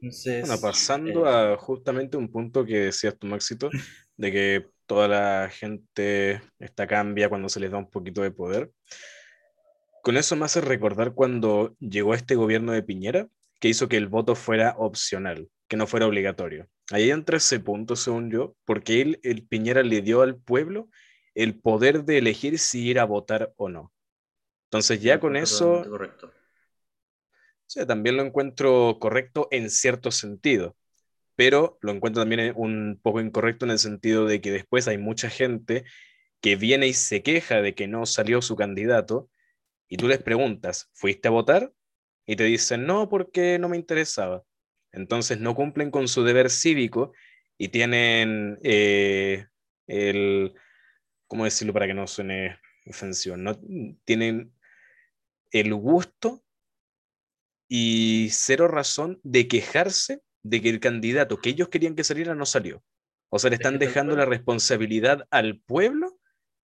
[0.00, 3.70] bueno, pasando eh, a justamente un punto que decías tu Maxito,
[4.16, 8.70] de que toda la gente está cambia cuando se les da un poquito de poder.
[10.02, 13.28] Con eso me hace recordar cuando llegó este gobierno de Piñera,
[13.60, 16.68] que hizo que el voto fuera opcional, que no fuera obligatorio.
[16.90, 20.88] Ahí entra ese punto, según yo, porque él, el Piñera le dio al pueblo
[21.36, 23.92] el poder de elegir si ir a votar o no.
[24.66, 25.84] Entonces ya con eso...
[25.88, 26.32] Correcto.
[27.66, 30.76] Sí, también lo encuentro correcto en cierto sentido,
[31.36, 35.30] pero lo encuentro también un poco incorrecto en el sentido de que después hay mucha
[35.30, 35.84] gente
[36.40, 39.30] que viene y se queja de que no salió su candidato
[39.92, 41.70] y tú les preguntas, ¿fuiste a votar?
[42.26, 44.42] Y te dicen, no, porque no me interesaba.
[44.90, 47.12] Entonces no cumplen con su deber cívico
[47.58, 49.48] y tienen eh,
[49.86, 50.54] el,
[51.26, 53.36] ¿cómo decirlo para que no suene ofensivo?
[53.36, 53.60] No,
[54.06, 54.54] tienen
[55.50, 56.42] el gusto
[57.68, 62.46] y cero razón de quejarse de que el candidato que ellos querían que saliera no
[62.46, 62.82] salió.
[63.28, 66.11] O sea, le están dejando la responsabilidad al pueblo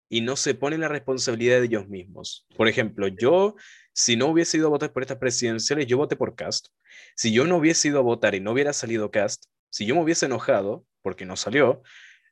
[0.08, 2.46] y no se pone la responsabilidad de ellos mismos.
[2.56, 3.56] Por ejemplo, yo,
[3.92, 6.68] si no hubiese ido a votar por estas presidenciales, yo voté por Cast.
[7.14, 10.02] Si yo no hubiese ido a votar y no hubiera salido Cast, si yo me
[10.02, 11.82] hubiese enojado porque no salió,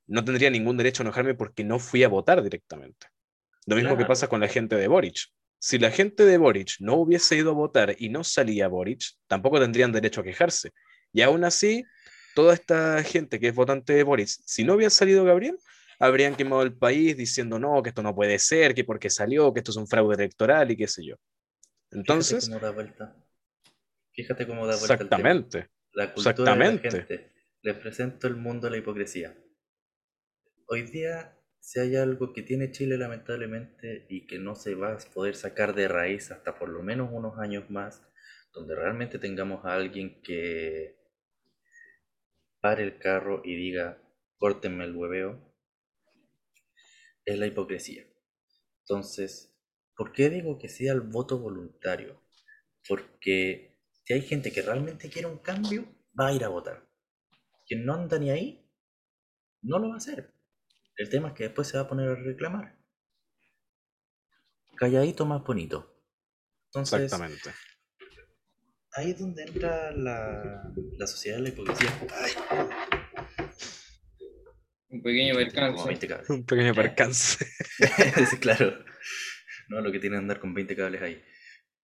[0.06, 3.08] no tendría ningún derecho a enojarme porque no fui a votar directamente.
[3.66, 5.18] Lo mismo que pasa con la gente de Boric.
[5.58, 9.58] Si la gente de Boric no hubiese ido a votar y no salía Boric, tampoco
[9.58, 10.70] tendrían derecho a quejarse.
[11.12, 11.84] Y aún así,
[12.34, 15.58] toda esta gente que es votante de Boric, si no hubiera salido Gabriel,
[15.98, 19.60] habrían quemado el país diciendo no, que esto no puede ser, que porque salió, que
[19.60, 21.16] esto es un fraude electoral y qué sé yo.
[21.90, 22.46] Entonces.
[22.46, 23.16] Fíjate cómo da vuelta.
[24.12, 24.94] Fíjate cómo da vuelta.
[24.94, 25.70] Exactamente.
[25.92, 26.88] La cultura exactamente.
[26.88, 27.32] De la gente.
[27.62, 29.36] Les presento el mundo de la hipocresía.
[30.68, 34.98] Hoy día, si hay algo que tiene Chile lamentablemente y que no se va a
[35.14, 38.02] poder sacar de raíz hasta por lo menos unos años más,
[38.52, 40.96] donde realmente tengamos a alguien que
[42.60, 44.02] pare el carro y diga,
[44.38, 45.55] córtenme el hueveo,
[47.26, 48.06] es la hipocresía.
[48.80, 49.54] Entonces,
[49.96, 52.22] ¿por qué digo que sea el voto voluntario?
[52.88, 55.84] Porque si hay gente que realmente quiere un cambio,
[56.18, 56.88] va a ir a votar.
[57.66, 58.70] Quien no anda ni ahí,
[59.62, 60.32] no lo va a hacer.
[60.96, 62.78] El tema es que después se va a poner a reclamar.
[64.76, 65.92] Calladito más bonito.
[66.66, 67.50] Entonces, Exactamente.
[68.92, 71.90] ahí es donde entra la, la sociedad de la hipocresía.
[74.96, 75.86] Un pequeño Como percance.
[75.86, 76.30] 20 cables.
[76.30, 77.46] Un pequeño percance.
[78.30, 78.82] Sí, claro.
[79.68, 81.22] No, lo que tiene que andar con 20 cables ahí.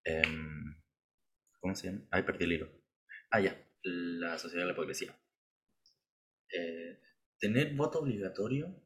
[0.04, 0.80] Em,
[1.60, 2.06] ¿Cómo se llama?
[2.10, 2.72] Ay, perdí el hilo.
[3.30, 3.56] Ah, ya.
[3.82, 5.14] La sociedad de la hipocresía.
[6.50, 7.00] Eh,
[7.38, 8.82] tener voto obligatorio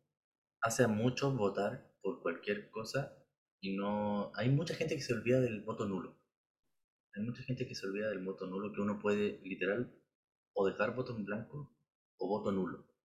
[0.60, 3.16] hace a muchos votar por cualquier cosa
[3.60, 4.32] y no...
[4.34, 6.20] Hay mucha gente que se olvida del voto nulo.
[7.14, 9.94] Hay mucha gente que se olvida del voto nulo que uno puede literal
[10.54, 11.76] o dejar voto en blanco
[12.18, 12.95] o voto nulo.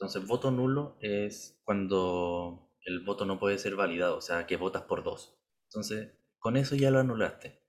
[0.00, 4.84] Entonces, voto nulo es cuando el voto no puede ser validado, o sea, que votas
[4.84, 5.38] por dos.
[5.64, 7.62] Entonces, con eso ya lo anulaste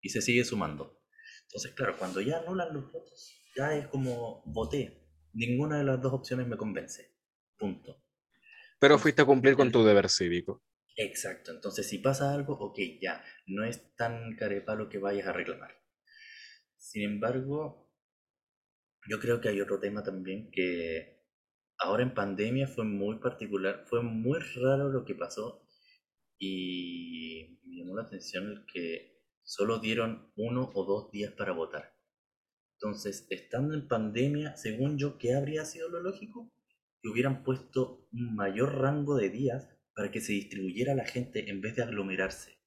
[0.00, 1.02] y se sigue sumando.
[1.42, 5.06] Entonces, claro, cuando ya anulan los votos, ya es como voté.
[5.34, 7.14] Ninguna de las dos opciones me convence.
[7.58, 8.02] Punto.
[8.80, 10.64] Pero fuiste a cumplir con tu deber cívico.
[10.96, 11.52] Exacto.
[11.52, 13.22] Entonces, si pasa algo, ok, ya.
[13.46, 15.76] No es tan carepalo que vayas a reclamar.
[16.78, 17.92] Sin embargo,
[19.06, 21.13] yo creo que hay otro tema también que
[21.84, 25.66] ahora en pandemia fue muy particular, fue muy raro lo que pasó
[26.38, 31.94] y me llamó la atención el que solo dieron uno o dos días para votar.
[32.78, 36.50] Entonces, estando en pandemia, según yo, ¿qué habría sido lo lógico?
[37.02, 41.60] Que hubieran puesto un mayor rango de días para que se distribuyera la gente en
[41.60, 42.58] vez de aglomerarse.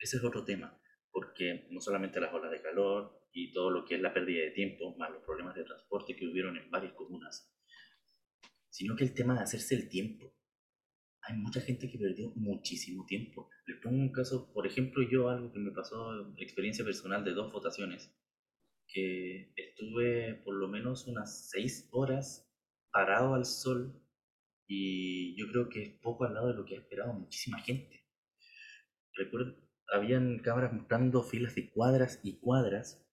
[0.00, 0.80] Ese es otro tema,
[1.12, 4.50] porque no solamente las olas de calor y todo lo que es la pérdida de
[4.50, 7.54] tiempo, más los problemas de transporte que hubieron en varias comunas,
[8.70, 10.34] sino que el tema de hacerse el tiempo.
[11.22, 13.50] Hay mucha gente que perdió muchísimo tiempo.
[13.66, 17.52] Les pongo un caso, por ejemplo, yo algo que me pasó, experiencia personal de dos
[17.52, 18.14] votaciones,
[18.86, 22.50] que estuve por lo menos unas seis horas
[22.90, 24.02] parado al sol
[24.66, 28.06] y yo creo que es poco al lado de lo que ha esperado muchísima gente.
[29.14, 29.56] Recuerdo,
[29.92, 33.04] habían cámaras mostrando filas de cuadras y cuadras.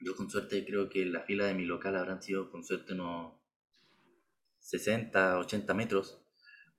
[0.00, 3.41] Yo con suerte creo que la fila de mi local habrán sido con suerte unos
[4.62, 6.24] 60, 80 metros,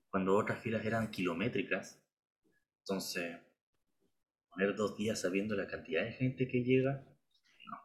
[0.10, 2.02] cuando otras filas eran kilométricas.
[2.80, 3.38] Entonces,
[4.50, 7.06] poner dos días sabiendo la cantidad de gente que llega,
[7.66, 7.78] no.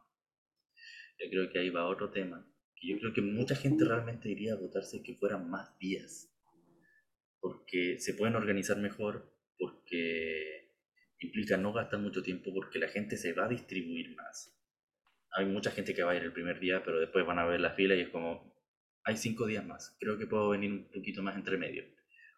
[1.19, 2.45] Yo creo que ahí va otro tema.
[2.81, 6.33] Yo creo que mucha gente realmente iría a votarse que fueran más días.
[7.41, 10.71] Porque se pueden organizar mejor, porque
[11.19, 14.55] implica no gastar mucho tiempo, porque la gente se va a distribuir más.
[15.31, 17.59] Hay mucha gente que va a ir el primer día, pero después van a ver
[17.59, 18.48] la fila y es como,
[19.03, 21.83] hay cinco días más, creo que puedo venir un poquito más entre medio.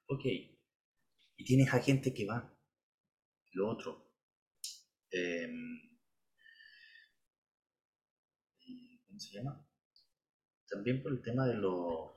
[0.08, 2.54] Ok, y tienes a gente que va.
[3.54, 4.14] Lo otro,
[5.10, 5.98] em,
[9.08, 9.68] ¿cómo se llama?
[10.70, 12.16] También por el tema de, lo,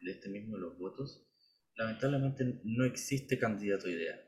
[0.00, 1.24] de este mismo de los votos,
[1.76, 4.20] lamentablemente no existe candidato ideal.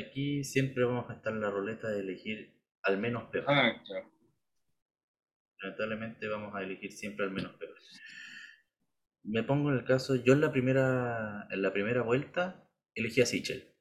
[0.00, 3.44] Aquí siempre vamos a estar en la roleta de elegir al menos peor.
[3.48, 4.10] Ah, claro.
[5.60, 7.76] Lamentablemente vamos a elegir siempre al menos peor.
[9.24, 13.26] Me pongo en el caso, yo en la primera, en la primera vuelta elegí a
[13.26, 13.72] Sichel.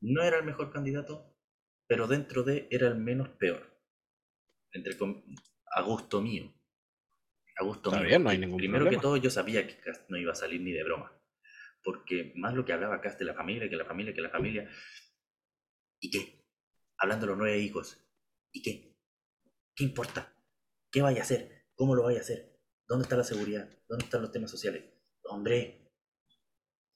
[0.00, 1.36] No era el mejor candidato,
[1.86, 3.78] pero dentro de era el menos peor.
[4.72, 4.96] Entre
[5.72, 6.54] a gusto mío.
[7.58, 8.08] A gusto Está mío.
[8.08, 9.00] bien, no hay porque ningún Primero problema.
[9.00, 11.12] que todo, yo sabía que Cast no iba a salir ni de broma.
[11.82, 14.70] Porque más lo que hablaba Cast de la familia, que la familia, que la familia.
[16.00, 16.46] ¿Y qué?
[16.96, 17.98] Hablando de los nueve hijos.
[18.52, 18.96] ¿Y qué?
[19.74, 20.34] ¿Qué importa?
[20.90, 21.66] ¿Qué vaya a hacer?
[21.74, 22.49] ¿Cómo lo vaya a hacer?
[22.90, 23.70] ¿Dónde está la seguridad?
[23.88, 24.82] ¿Dónde están los temas sociales?
[25.22, 25.92] Hombre.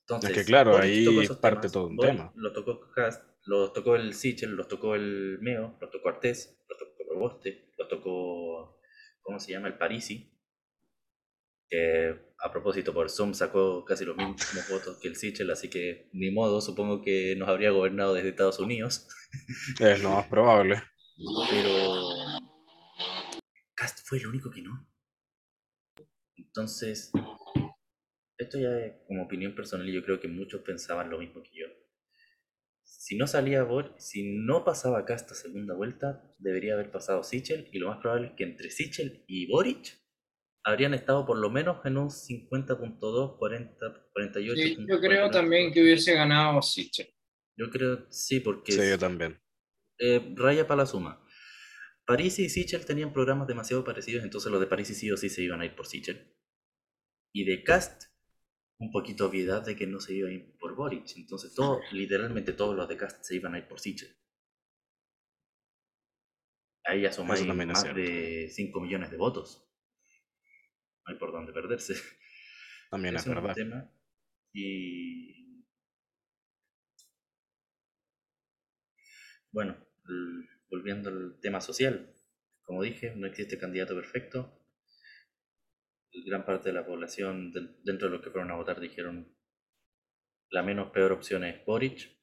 [0.00, 1.06] Entonces, Es que claro, ahí
[1.40, 1.72] parte temas.
[1.72, 2.32] todo un tema.
[2.34, 6.78] Lo tocó Cast, los tocó el Sichel, los tocó el Meo, los tocó Artés, los
[6.80, 8.80] tocó Proboste, los tocó,
[9.22, 9.68] ¿cómo se llama?
[9.68, 10.36] El Parisi.
[11.68, 14.36] Que a propósito por Zoom sacó casi los mismos
[14.68, 18.58] votos que el Sichel, así que ni modo, supongo que nos habría gobernado desde Estados
[18.58, 19.06] Unidos.
[19.78, 20.82] Es lo más probable.
[21.50, 22.02] Pero
[23.76, 24.88] Cast fue el único que no.
[26.56, 27.10] Entonces,
[28.38, 31.50] esto ya es como opinión personal y yo creo que muchos pensaban lo mismo que
[31.52, 31.66] yo.
[32.84, 37.68] Si no salía Boric, si no pasaba Cast a segunda vuelta, debería haber pasado Sichel
[37.72, 39.98] y lo más probable es que entre Sichel y Boric
[40.62, 44.62] habrían estado por lo menos en un 50.2, 40, 48.
[44.62, 47.08] Sí, yo creo también que hubiese ganado Sichel.
[47.58, 49.40] Yo creo, sí, porque Sí, yo también.
[49.98, 51.20] eh, raya para la suma.
[52.06, 55.30] París y Sichel tenían programas demasiado parecidos, entonces los de París y sí o sí
[55.30, 56.34] se iban a ir por Sichel.
[57.34, 58.04] Y de Cast,
[58.78, 61.16] un poquito obviedad de que no se iba a ir por Boric.
[61.16, 64.16] Entonces, todo, literalmente todos los de Cast se iban a ir por Sichel.
[66.84, 67.42] Ahí ya son más,
[67.94, 69.68] de 5 millones de votos.
[71.06, 71.94] No hay por dónde perderse.
[72.90, 73.54] También es es un verdad.
[73.54, 73.90] tema.
[74.52, 75.66] Y
[79.50, 79.76] bueno,
[80.70, 82.14] volviendo al tema social,
[82.62, 84.63] como dije, no existe candidato perfecto.
[86.26, 89.36] Gran parte de la población de- dentro de los que fueron a votar dijeron
[90.50, 92.14] la menos peor opción es Boric.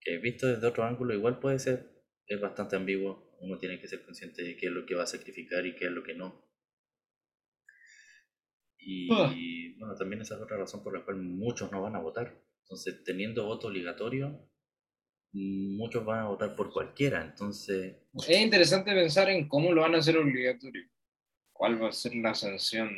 [0.00, 3.36] Que visto desde otro ángulo igual puede ser, es bastante ambiguo.
[3.40, 5.86] Uno tiene que ser consciente de qué es lo que va a sacrificar y qué
[5.86, 6.44] es lo que no.
[8.78, 9.32] Y Ah.
[9.78, 12.42] bueno, también esa es otra razón por la cual muchos no van a votar.
[12.64, 14.50] Entonces, teniendo voto obligatorio,
[15.32, 17.22] muchos van a votar por cualquiera.
[17.24, 17.96] Entonces,
[18.26, 20.82] Es interesante pensar en cómo lo van a hacer obligatorio.
[21.54, 22.90] ¿Cuál va a ser la sanción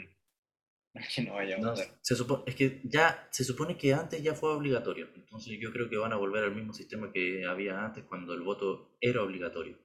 [1.14, 2.00] que no vaya a no, votar?
[2.00, 5.09] se supo- es que ya se supone que antes ya fue obligatorio.
[5.14, 8.42] Entonces, yo creo que van a volver al mismo sistema que había antes cuando el
[8.42, 9.78] voto era obligatorio.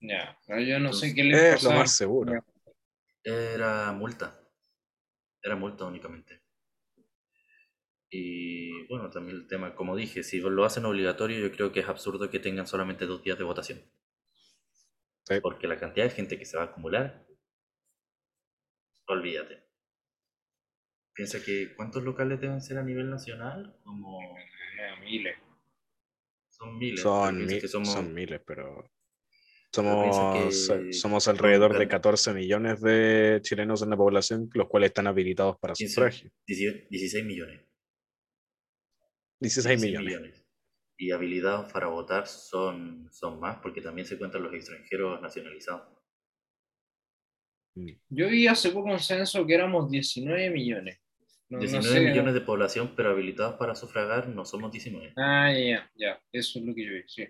[0.00, 2.32] Ya, pero yo no sé qué les Es lo más seguro.
[3.22, 4.28] Era multa.
[5.42, 6.42] Era multa únicamente.
[8.10, 11.88] Y bueno, también el tema, como dije, si lo hacen obligatorio, yo creo que es
[11.88, 13.80] absurdo que tengan solamente dos días de votación.
[15.28, 15.40] Sí.
[15.42, 17.26] Porque la cantidad de gente que se va a acumular,
[19.08, 19.62] olvídate.
[21.14, 23.76] Piensa que ¿cuántos locales deben ser a nivel nacional?
[23.82, 25.36] Como Eh, miles.
[26.50, 27.00] son miles.
[27.00, 28.90] Son, mi- que somos- son miles, pero
[29.72, 30.32] somos,
[30.72, 35.06] que somos alrededor de can- 14 millones de chilenos en la población, los cuales están
[35.08, 36.30] habilitados para 15, sufragio.
[36.46, 37.60] 18 16 millones.
[39.40, 40.44] 16 16 millones.
[40.98, 45.88] Y habilitados para votar son, son más porque también se cuentan los extranjeros nacionalizados.
[47.76, 47.92] Mm.
[48.08, 51.00] Yo vi hace poco un censo que éramos 19 millones.
[51.48, 52.00] No, no 19 sé.
[52.10, 55.14] millones de población, pero habilitados para sufragar no somos 19.
[55.16, 56.20] Ah, ya, ya.
[56.30, 57.26] Eso es lo que yo vi, sí.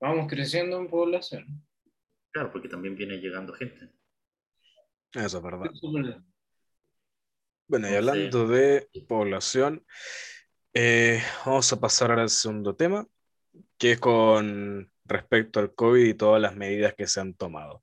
[0.00, 1.46] Vamos creciendo en población.
[2.30, 3.90] Claro, porque también viene llegando gente.
[5.12, 5.70] Eso es verdad.
[5.72, 6.22] Eso es verdad.
[7.66, 9.84] Bueno, y hablando de población,
[10.74, 13.06] eh, vamos a pasar al segundo tema,
[13.78, 17.82] que es con respecto al COVID y todas las medidas que se han tomado.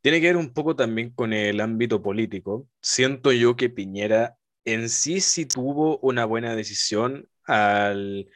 [0.00, 2.68] Tiene que ver un poco también con el ámbito político.
[2.82, 8.30] Siento yo que Piñera en sí sí tuvo una buena decisión al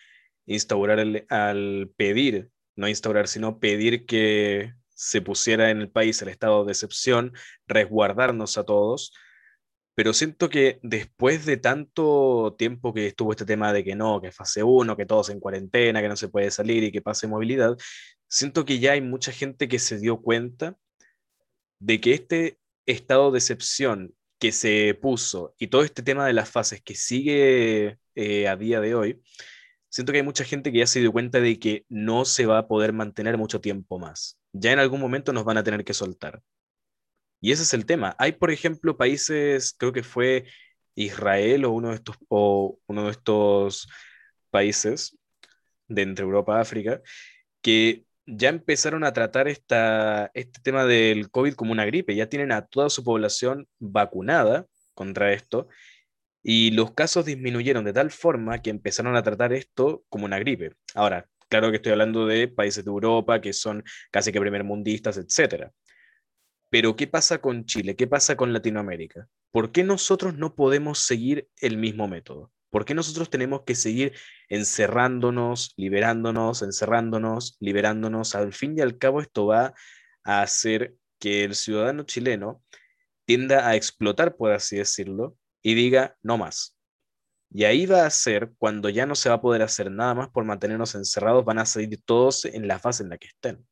[0.46, 6.64] instaurar, al pedir, no instaurar, sino pedir que se pusiera en el país el estado
[6.64, 7.32] de excepción,
[7.66, 9.12] resguardarnos a todos
[9.98, 14.30] pero siento que después de tanto tiempo que estuvo este tema de que no, que
[14.30, 17.76] fase 1, que todos en cuarentena, que no se puede salir y que pase movilidad,
[18.28, 20.78] siento que ya hay mucha gente que se dio cuenta
[21.80, 26.48] de que este estado de excepción que se puso y todo este tema de las
[26.48, 29.20] fases que sigue eh, a día de hoy,
[29.88, 32.58] siento que hay mucha gente que ya se dio cuenta de que no se va
[32.58, 34.38] a poder mantener mucho tiempo más.
[34.52, 36.40] Ya en algún momento nos van a tener que soltar.
[37.40, 38.16] Y ese es el tema.
[38.18, 40.46] Hay, por ejemplo, países, creo que fue
[40.94, 43.88] Israel o uno de estos, o uno de estos
[44.50, 45.16] países
[45.88, 47.00] de entre Europa y África,
[47.62, 52.14] que ya empezaron a tratar esta, este tema del COVID como una gripe.
[52.14, 55.68] Ya tienen a toda su población vacunada contra esto
[56.42, 60.72] y los casos disminuyeron de tal forma que empezaron a tratar esto como una gripe.
[60.94, 65.72] Ahora, claro que estoy hablando de países de Europa que son casi que primermundistas, etcétera.
[66.70, 67.96] Pero ¿qué pasa con Chile?
[67.96, 69.28] ¿Qué pasa con Latinoamérica?
[69.50, 72.52] ¿Por qué nosotros no podemos seguir el mismo método?
[72.70, 74.12] ¿Por qué nosotros tenemos que seguir
[74.50, 78.34] encerrándonos, liberándonos, encerrándonos, liberándonos?
[78.34, 79.74] Al fin y al cabo esto va
[80.24, 82.62] a hacer que el ciudadano chileno
[83.24, 86.76] tienda a explotar, por así decirlo, y diga no más.
[87.50, 90.28] Y ahí va a ser cuando ya no se va a poder hacer nada más
[90.28, 93.66] por mantenernos encerrados, van a salir todos en la fase en la que estén.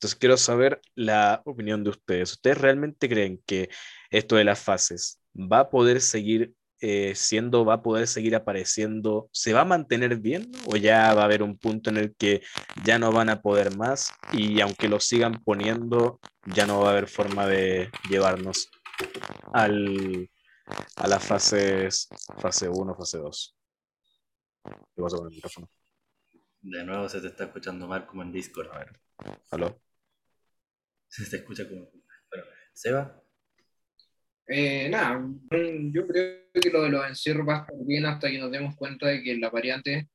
[0.00, 2.32] Entonces quiero saber la opinión de ustedes.
[2.32, 3.68] ¿Ustedes realmente creen que
[4.08, 9.28] esto de las fases va a poder seguir eh, siendo, va a poder seguir apareciendo,
[9.30, 12.40] se va a mantener bien o ya va a haber un punto en el que
[12.82, 16.92] ya no van a poder más y aunque lo sigan poniendo, ya no va a
[16.92, 18.70] haber forma de llevarnos
[19.52, 20.30] al,
[20.96, 23.56] a las fases, fase 1, fase 2?
[24.64, 25.68] ¿Qué pasa con el micrófono?
[26.62, 28.70] De nuevo se te está escuchando mal como en Discord.
[28.72, 29.00] A ver,
[29.50, 29.78] ¿aló?
[31.10, 31.90] Se te escucha como...
[32.30, 33.22] Bueno, Seba,
[34.46, 38.28] Eh, nada, mm, yo creo que lo de los encierros va a estar bien hasta
[38.30, 40.08] que nos demos cuenta de que la variante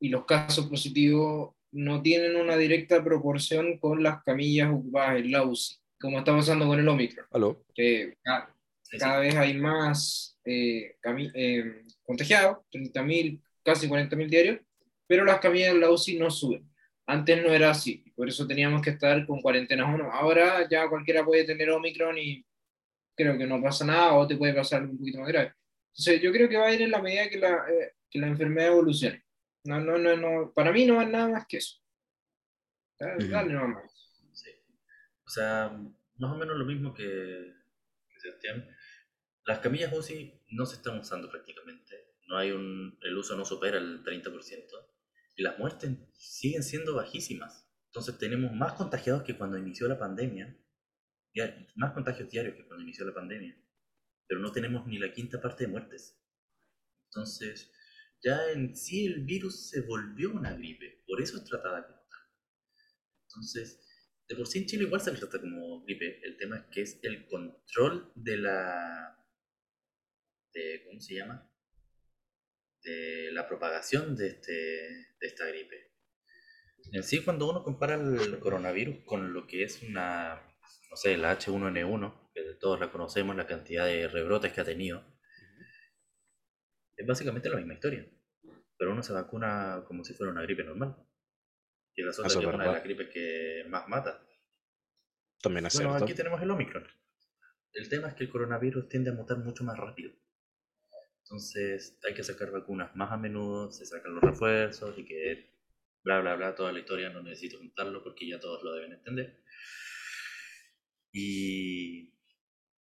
[0.00, 5.44] y los casos positivos no tienen una directa proporción con las camillas ocupadas en la
[5.44, 7.26] UCI, como está pasando con el Omicron.
[7.30, 7.64] ¿Aló?
[7.74, 8.54] Que ca-
[8.98, 10.96] cada, vez hay más eh,
[11.34, 14.60] eh, contagiados, 30.000, casi 40.000 diarios,
[15.06, 16.68] pero las camillas en la UCI no suben.
[17.10, 20.12] Antes no era así, por eso teníamos que estar con cuarentenas uno.
[20.12, 22.46] Ahora ya cualquiera puede tener Omicron y
[23.16, 25.54] creo que no pasa nada o te puede pasar un poquito más grave.
[25.88, 28.28] Entonces yo creo que va a ir en la medida que la, eh, que la
[28.28, 29.24] enfermedad evolucione.
[29.64, 31.78] No, no, no, no, para mí no es nada más que eso.
[32.96, 34.12] Dale, dale nomás.
[34.32, 34.50] Sí.
[35.26, 35.76] O sea,
[36.18, 37.54] más o menos lo mismo que,
[38.08, 38.68] que Sebastián.
[39.46, 42.14] Las camillas UCI no se están usando prácticamente.
[42.28, 44.89] No hay un, el uso no supera el 30%.
[45.40, 47.66] Las muertes siguen siendo bajísimas.
[47.86, 50.54] Entonces tenemos más contagiados que cuando inició la pandemia.
[51.76, 53.58] Más contagios diarios que cuando inició la pandemia.
[54.26, 56.20] Pero no tenemos ni la quinta parte de muertes.
[57.06, 57.72] Entonces,
[58.22, 61.02] ya en sí el virus se volvió una gripe.
[61.06, 62.20] Por eso es tratada como tal.
[63.28, 63.80] Entonces,
[64.28, 66.20] de por sí en Chile igual se trata como gripe.
[66.22, 69.16] El tema es que es el control de la.
[70.52, 71.50] De, ¿Cómo se llama?
[72.82, 75.92] De la propagación de, este, de esta gripe.
[76.92, 80.42] En sí, cuando uno compara el coronavirus con lo que es una.
[80.90, 85.04] No sé, la H1N1, que todos la conocemos, la cantidad de rebrotes que ha tenido,
[86.96, 88.06] es básicamente la misma historia.
[88.76, 90.96] Pero uno se vacuna como si fuera una gripe normal.
[91.94, 94.26] Y Eso que es una de las gripes que más mata.
[95.42, 96.04] También es Bueno, cierto.
[96.04, 96.86] aquí tenemos el Omicron.
[97.72, 100.12] El tema es que el coronavirus tiende a mutar mucho más rápido.
[101.30, 105.54] Entonces hay que sacar vacunas más a menudo, se sacan los refuerzos y que
[106.02, 109.40] bla bla bla, toda la historia no necesito contarlo porque ya todos lo deben entender.
[111.12, 112.10] Y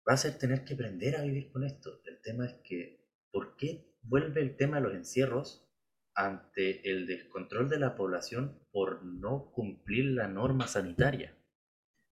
[0.10, 2.02] va a ser tener que aprender a vivir con esto.
[2.06, 5.72] El tema es que, ¿por qué vuelve el tema de los encierros
[6.16, 11.38] ante el descontrol de la población por no cumplir la norma sanitaria?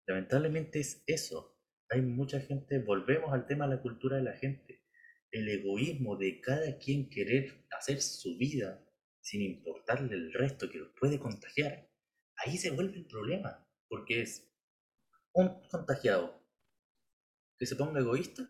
[0.05, 1.59] Lamentablemente es eso.
[1.89, 4.68] Hay mucha gente, volvemos al tema de la cultura de la gente.
[5.31, 8.85] El egoísmo de cada quien querer hacer su vida
[9.21, 11.89] sin importarle el resto que los puede contagiar.
[12.37, 14.49] Ahí se vuelve el problema, porque es
[15.33, 16.41] un contagiado
[17.57, 18.49] que se ponga egoísta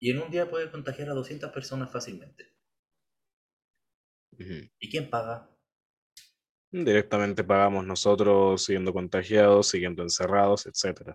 [0.00, 2.52] y en un día puede contagiar a 200 personas fácilmente.
[4.36, 5.48] ¿Y quién paga?
[6.72, 11.14] Directamente pagamos nosotros siguiendo contagiados, siguiendo encerrados, etc.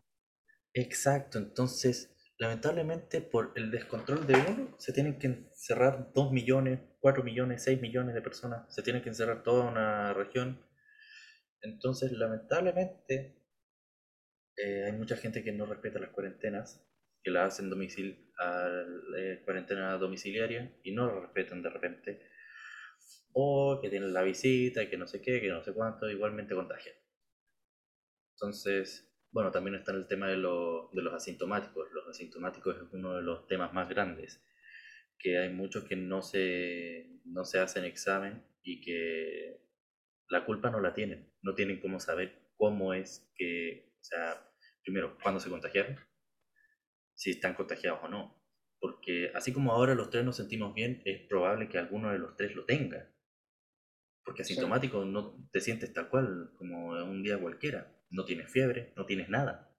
[0.73, 7.23] Exacto, entonces lamentablemente por el descontrol de uno se tienen que encerrar 2 millones, 4
[7.23, 10.63] millones, 6 millones de personas, se tiene que encerrar toda una región.
[11.61, 13.41] Entonces lamentablemente
[14.55, 16.83] eh, hay mucha gente que no respeta las cuarentenas,
[17.23, 18.31] que la hacen domicil
[19.17, 22.21] eh, cuarentena domiciliaria y no la respetan de repente.
[23.33, 26.55] O que tienen la visita y que no sé qué, que no sé cuánto, igualmente
[26.55, 26.95] contagian.
[28.33, 31.87] Entonces, bueno, también está el tema de, lo- de los asintomáticos.
[31.93, 34.43] Los asintomáticos es uno de los temas más grandes,
[35.19, 39.61] que hay muchos que no se, no se hacen examen y que
[40.29, 44.51] la culpa no la tienen, no tienen cómo saber cómo es que, o sea,
[44.83, 45.97] primero, cuándo se contagiaron,
[47.15, 48.41] si están contagiados o no.
[48.79, 52.37] Porque así como ahora los tres nos sentimos bien, es probable que alguno de los
[52.37, 53.13] tres lo tenga.
[54.23, 54.53] Porque Sí.
[54.53, 57.96] asintomático no te sientes tal cual, como un día cualquiera.
[58.09, 59.73] No tienes fiebre, no tienes nada.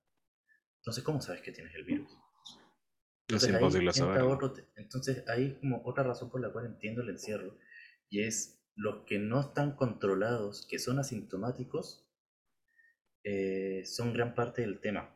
[0.81, 2.11] Entonces, ¿cómo sabes que tienes el virus?
[2.11, 3.91] Es Entonces, imposible
[4.23, 7.57] otro te- entonces ahí es como otra razón por la cual entiendo el encierro.
[8.11, 12.09] Y es los que no están controlados, que son asintomáticos,
[13.25, 15.15] eh, son gran parte del tema.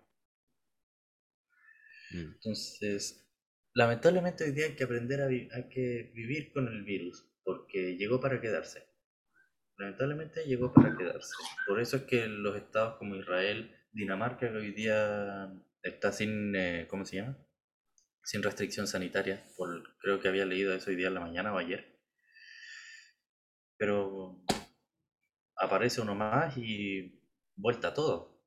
[2.14, 2.34] Mm.
[2.34, 3.26] Entonces,
[3.74, 7.96] lamentablemente hoy día hay que aprender a vi- hay que vivir con el virus, porque
[7.96, 8.84] llegó para quedarse.
[9.82, 11.32] Lamentablemente llegó para quedarse.
[11.66, 15.52] Por eso es que los estados como Israel, Dinamarca, que hoy día
[15.82, 17.36] está sin, eh, ¿cómo se llama?
[18.22, 19.44] Sin restricción sanitaria.
[19.56, 21.98] Por, creo que había leído eso hoy día en la mañana o ayer.
[23.76, 24.44] Pero
[25.56, 27.20] aparece uno más y
[27.56, 28.40] vuelta todo.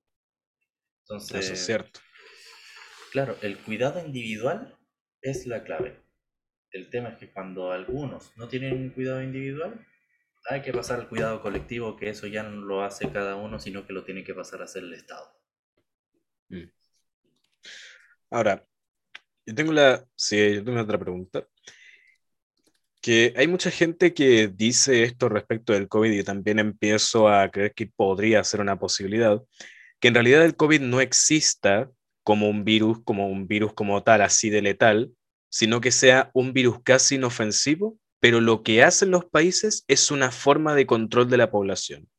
[1.01, 1.99] Entonces, Eso es cierto.
[3.11, 4.79] Claro, el cuidado individual
[5.21, 6.01] es la clave.
[6.71, 9.86] El tema es que cuando algunos no tienen un cuidado individual,
[10.47, 13.85] hay que pasar al cuidado colectivo, que eso ya no lo hace cada uno, sino
[13.85, 15.35] que lo tiene que pasar a hacer el Estado.
[18.29, 18.65] Ahora,
[19.45, 21.47] yo tengo la, sí, yo tengo otra pregunta.
[23.01, 27.73] Que hay mucha gente que dice esto respecto del COVID y también empiezo a creer
[27.73, 29.41] que podría ser una posibilidad,
[29.99, 31.91] que en realidad el COVID no exista
[32.23, 35.11] como un virus, como un virus como tal, así de letal,
[35.49, 40.32] sino que sea un virus casi inofensivo, pero lo que hacen los países es una
[40.32, 42.09] forma de control de la población.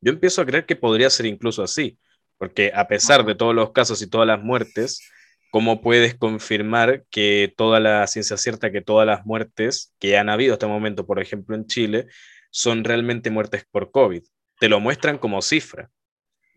[0.00, 1.98] Yo empiezo a creer que podría ser incluso así,
[2.38, 5.02] porque a pesar de todos los casos y todas las muertes,
[5.50, 10.52] ¿cómo puedes confirmar que toda la ciencia cierta, que todas las muertes que han habido
[10.52, 12.06] hasta el momento, por ejemplo en Chile,
[12.52, 14.22] son realmente muertes por COVID?
[14.60, 15.90] Te lo muestran como cifra,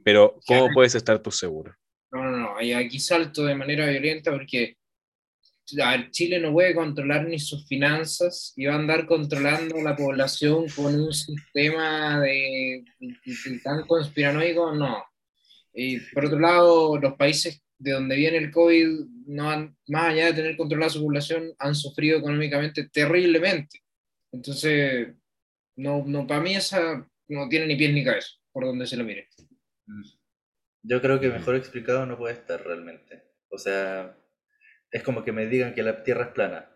[0.04, 1.74] pero ¿cómo puedes estar tú seguro?
[2.12, 4.78] No, no, no, aquí salto de manera violenta porque
[6.12, 10.96] Chile no puede controlar ni sus finanzas y va a andar controlando la población con
[10.96, 12.84] un sistema de,
[13.64, 15.04] tan conspiranoico, no.
[15.74, 18.88] Y por otro lado, los países de donde viene el COVID,
[19.28, 23.82] no han, más allá de tener controlada su población, han sufrido económicamente terriblemente.
[24.32, 25.10] Entonces,
[25.76, 29.06] no, no, para mí esa no tiene ni pies ni cabeza, por donde se lo
[29.06, 29.30] mire.
[30.84, 33.24] Yo creo que mejor explicado no puede estar realmente.
[33.50, 34.16] O sea,
[34.92, 36.70] es como que me digan que la Tierra es plana.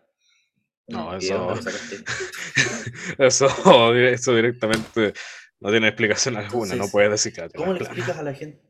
[0.88, 1.54] No, eso...
[3.18, 3.48] eso,
[3.94, 5.14] eso directamente
[5.60, 8.60] no tiene explicación alguna, no puedes decir que la ¿Cómo le explicas a la gente?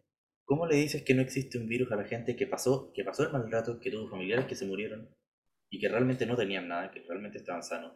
[0.45, 3.25] ¿Cómo le dices que no existe un virus a la gente que pasó, que pasó
[3.25, 5.09] el mal rato, que tuvo familiares que se murieron
[5.71, 7.95] y que realmente no tenían nada, que realmente estaban sanos?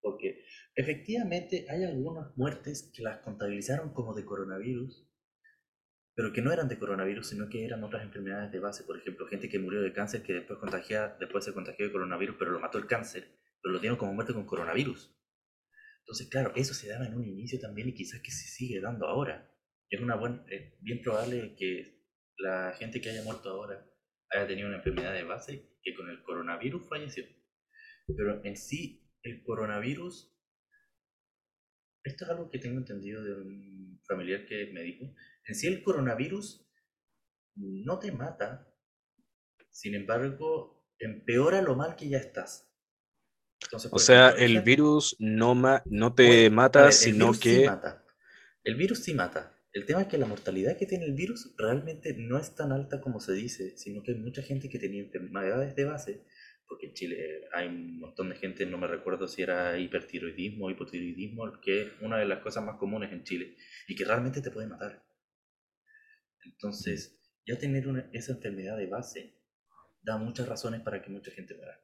[0.00, 5.06] Porque efectivamente hay algunas muertes que las contabilizaron como de coronavirus,
[6.14, 8.84] pero que no eran de coronavirus, sino que eran otras enfermedades de base.
[8.84, 12.60] Por ejemplo, gente que murió de cáncer que después, se contagió de coronavirus, pero lo
[12.60, 13.28] mató el cáncer,
[13.60, 15.12] pero lo dieron como muerte con coronavirus.
[16.00, 19.06] Entonces, claro, eso se daba en un inicio también y quizás que se sigue dando
[19.06, 19.50] ahora.
[19.88, 20.44] Es una buena,
[20.80, 22.04] bien probable que
[22.36, 23.86] la gente que haya muerto ahora
[24.30, 27.24] haya tenido una enfermedad de base que con el coronavirus falleció.
[28.06, 30.33] Pero en sí, el coronavirus,
[32.04, 35.12] esto es algo que tengo entendido de un familiar que me dijo,
[35.46, 36.66] en sí el coronavirus
[37.56, 38.70] no te mata,
[39.70, 42.70] sin embargo, empeora lo mal que ya estás.
[43.90, 45.54] o sea, el virus no,
[45.86, 47.68] no te mata, sino que...
[48.62, 49.54] El virus sí mata.
[49.72, 53.00] El tema es que la mortalidad que tiene el virus realmente no es tan alta
[53.00, 56.24] como se dice, sino que hay mucha gente que tenía enfermedades de base,
[56.68, 60.70] porque en Chile hay un montón de gente, no me recuerdo si era hipertiroidismo o
[60.70, 63.56] hipotiroidismo, que es una de las cosas más comunes en Chile,
[63.88, 65.04] y que realmente te puede matar.
[66.44, 69.34] Entonces, ya tener una, esa enfermedad de base
[70.02, 71.80] da muchas razones para que mucha gente muera.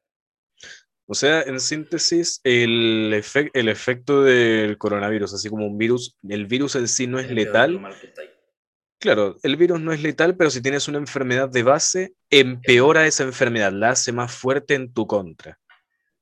[1.06, 3.12] O sea, en síntesis, el,
[3.54, 7.80] el efecto del coronavirus, así como un virus, el virus en sí no es letal.
[9.00, 13.24] Claro, el virus no es letal, pero si tienes una enfermedad de base, empeora esa
[13.24, 15.58] enfermedad, la hace más fuerte en tu contra.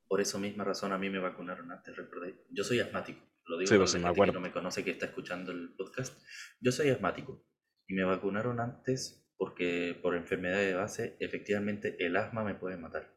[0.07, 2.37] Por esa misma razón a mí me vacunaron antes, recordé.
[2.51, 3.93] Yo soy asmático, lo digo sí, pues,
[4.27, 6.17] que no me conoce que está escuchando el podcast.
[6.61, 7.45] Yo soy asmático.
[7.89, 13.13] Y me vacunaron antes porque por enfermedad de base, efectivamente el asma me puede matar.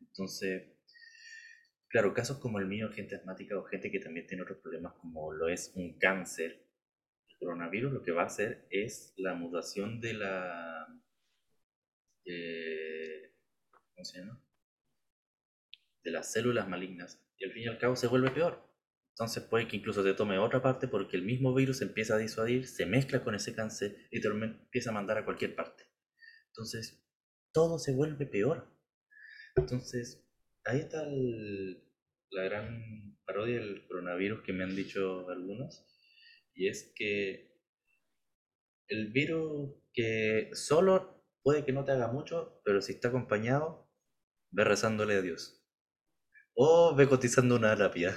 [0.00, 0.64] Entonces,
[1.88, 5.32] claro, casos como el mío, gente asmática o gente que también tiene otros problemas como
[5.32, 6.65] lo es un cáncer,
[7.38, 10.86] coronavirus lo que va a hacer es la mutación de la...
[12.24, 13.34] Eh,
[13.70, 14.42] ¿Cómo se llama?
[16.02, 17.22] De las células malignas.
[17.38, 18.66] Y al fin y al cabo se vuelve peor.
[19.10, 22.66] Entonces puede que incluso te tome otra parte porque el mismo virus empieza a disuadir,
[22.66, 25.84] se mezcla con ese cáncer y te empieza a mandar a cualquier parte.
[26.48, 27.02] Entonces,
[27.52, 28.68] todo se vuelve peor.
[29.56, 30.22] Entonces,
[30.66, 35.82] ahí está la gran parodia del coronavirus que me han dicho algunos.
[36.56, 37.54] Y es que
[38.88, 43.88] el virus que solo puede que no te haga mucho, pero si está acompañado,
[44.50, 45.62] ve rezándole a Dios.
[46.54, 48.16] O ve cotizando una lápida.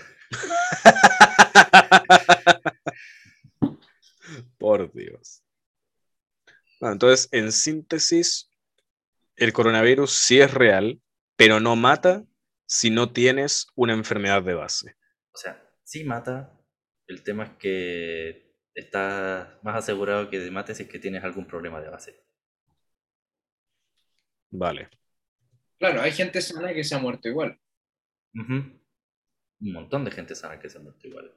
[4.58, 5.44] Por Dios.
[6.80, 8.50] entonces, en síntesis,
[9.36, 11.02] el coronavirus sí es real,
[11.36, 12.24] pero no mata
[12.66, 14.96] si no tienes una enfermedad de base.
[15.34, 16.59] O sea, sí mata.
[17.10, 21.46] El tema es que está más asegurado que te mate si es que tienes algún
[21.46, 22.24] problema de base.
[24.52, 24.90] Vale.
[25.78, 27.60] Claro, hay gente sana que se ha muerto igual
[29.62, 31.32] un montón de gente sana que se ha muerto igual.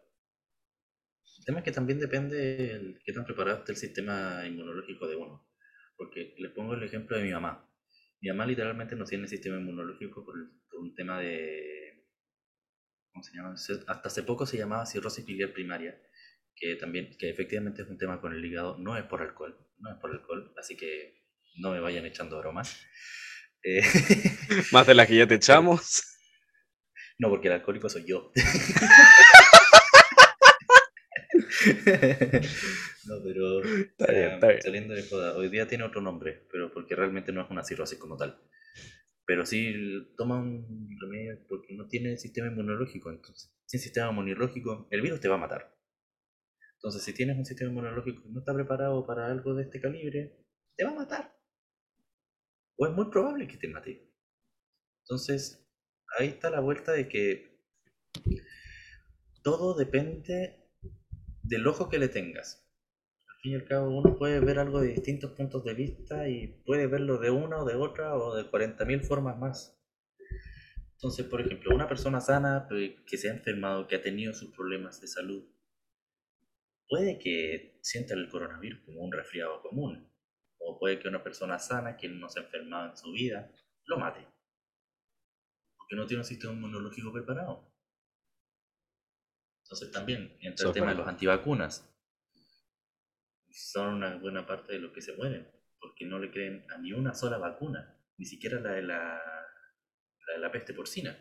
[1.39, 5.16] El tema es que también depende de qué tan preparado esté el sistema inmunológico de
[5.16, 5.49] uno.
[5.97, 7.68] Porque les pongo el ejemplo de mi mamá.
[8.20, 10.35] Mi mamá literalmente no tiene sistema inmunológico por,
[10.79, 11.82] un tema de...
[13.13, 13.55] ¿Cómo se llama?
[13.55, 16.01] Hasta hace poco se llamaba cirrosis biliar primaria,
[16.57, 19.91] que también, que efectivamente es un tema con el hígado, no es por alcohol, no
[19.91, 21.23] es por alcohol, así que
[21.57, 22.87] no me vayan echando bromas.
[23.63, 23.83] Eh,
[24.73, 26.05] Más de las que ya te echamos.
[27.19, 28.33] No, porque el alcohólico soy yo.
[33.05, 33.63] no, pero
[34.09, 37.63] eh, saliendo de joda, hoy día tiene otro nombre, pero porque realmente no es una
[37.63, 38.43] cirrosis como tal.
[39.33, 43.11] Pero sí toma un remedio porque no tiene sistema inmunológico.
[43.11, 45.74] Entonces, sin sistema inmunológico, el virus te va a matar.
[46.74, 50.37] Entonces, si tienes un sistema inmunológico que no está preparado para algo de este calibre,
[50.76, 51.35] te va a matar.
[52.76, 54.07] O es muy probable que te mate.
[55.05, 55.66] Entonces,
[56.18, 57.59] ahí está la vuelta de que
[59.43, 60.68] todo depende
[61.43, 62.62] del ojo que le tengas.
[63.43, 66.86] Fin y al cabo, uno puede ver algo de distintos puntos de vista y puede
[66.86, 69.76] verlo de una o de otra o de 40.000 formas más.
[70.93, 74.55] Entonces, por ejemplo, una persona sana eh, que se ha enfermado, que ha tenido sus
[74.55, 75.45] problemas de salud,
[76.88, 80.09] puede que sienta el coronavirus como un resfriado común.
[80.59, 83.51] O puede que una persona sana que no se ha enfermado en su vida
[83.86, 84.24] lo mate.
[85.76, 87.68] Porque no tiene un sistema inmunológico preparado.
[89.64, 91.91] Entonces también entra el tema de los antivacunas.
[93.53, 95.51] Son una buena parte de los que se mueren.
[95.81, 97.99] Porque no le creen a ni una sola vacuna.
[98.19, 98.99] Ni siquiera la de la
[100.27, 101.19] la de la peste porcina.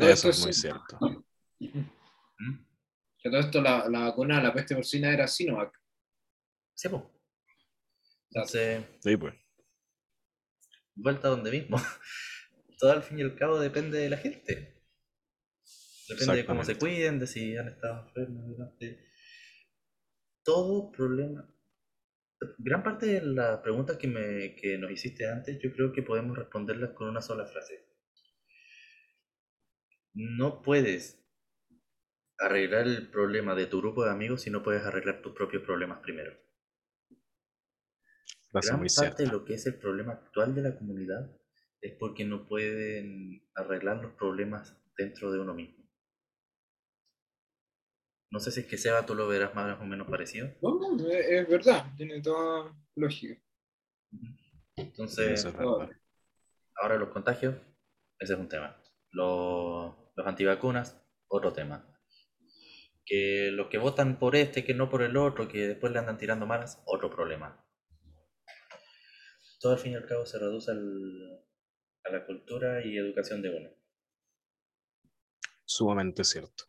[0.00, 0.98] Eso es muy cierto.
[1.58, 2.64] ¿Mm?
[3.18, 5.78] Que todo esto, la, la vacuna de la peste porcina era Sinovac.
[6.74, 7.02] Sí, pues.
[8.30, 9.34] Entonces, Sí, pues.
[10.94, 11.76] vuelta donde mismo.
[12.78, 14.82] Todo al fin y al cabo depende de la gente.
[16.08, 18.44] Depende de cómo se cuiden, de si han estado enfermos.
[18.48, 19.11] durante-
[20.44, 21.48] Todo problema.
[22.58, 26.36] Gran parte de las preguntas que, me, que nos hiciste antes, yo creo que podemos
[26.36, 27.86] responderlas con una sola frase.
[30.14, 31.24] No puedes
[32.38, 36.00] arreglar el problema de tu grupo de amigos si no puedes arreglar tus propios problemas
[36.00, 36.36] primero.
[38.52, 39.22] Gran parte cierta.
[39.22, 41.30] de lo que es el problema actual de la comunidad
[41.80, 45.81] es porque no pueden arreglar los problemas dentro de uno mismo.
[48.32, 50.48] No sé si es que Seba tú lo verás más o menos parecido.
[50.62, 53.38] No, no, es, verdad, tiene toda lógica.
[54.74, 57.54] Entonces, es ahora los contagios,
[58.18, 58.82] ese es un tema.
[59.10, 61.86] Los, los antivacunas, otro tema.
[63.04, 66.16] Que los que votan por este, que no por el otro, que después le andan
[66.16, 67.62] tirando malas, otro problema.
[69.60, 71.44] Todo al fin y al cabo se reduce al-
[72.04, 73.70] a la cultura y educación de uno.
[75.66, 76.64] Sumamente cierto.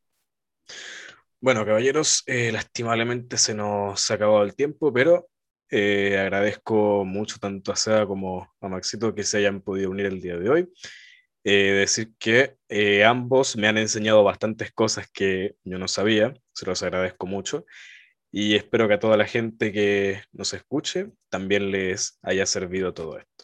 [1.44, 5.28] Bueno, caballeros, eh, lastimablemente se nos ha acabado el tiempo, pero
[5.70, 10.22] eh, agradezco mucho tanto a Seba como a Maxito que se hayan podido unir el
[10.22, 10.70] día de hoy.
[11.44, 16.66] Eh, decir que eh, ambos me han enseñado bastantes cosas que yo no sabía, se
[16.66, 17.66] los agradezco mucho
[18.32, 23.20] y espero que a toda la gente que nos escuche también les haya servido todo
[23.20, 23.44] esto.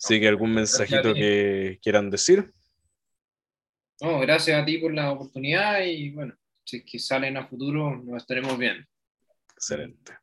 [0.00, 2.52] Así que algún mensajito que quieran decir.
[4.00, 6.37] No, gracias a ti por la oportunidad y bueno,
[6.68, 8.86] si que salen a futuro, nos estaremos viendo.
[9.54, 10.18] Excelente.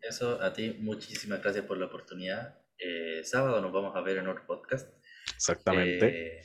[0.00, 2.58] Eso, a ti, muchísimas gracias por la oportunidad.
[2.78, 4.90] Eh, sábado nos vamos a ver en otro podcast.
[5.34, 6.38] Exactamente.
[6.38, 6.42] Eh,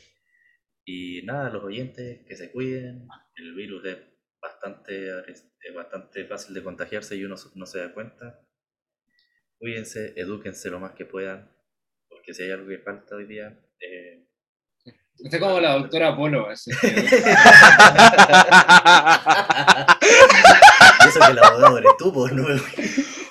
[0.86, 3.08] y nada, los oyentes que se cuiden.
[3.36, 3.98] El virus es
[4.42, 8.46] bastante, es bastante fácil de contagiarse y uno no se da cuenta.
[9.58, 11.50] Cuídense, edúquense lo más que puedan,
[12.10, 14.19] porque si hay algo que falta hoy día, eh,
[15.24, 16.48] Está como la doctora Polo.
[16.48, 16.54] que-
[21.06, 22.46] y eso que el abogado eres tú, pues no.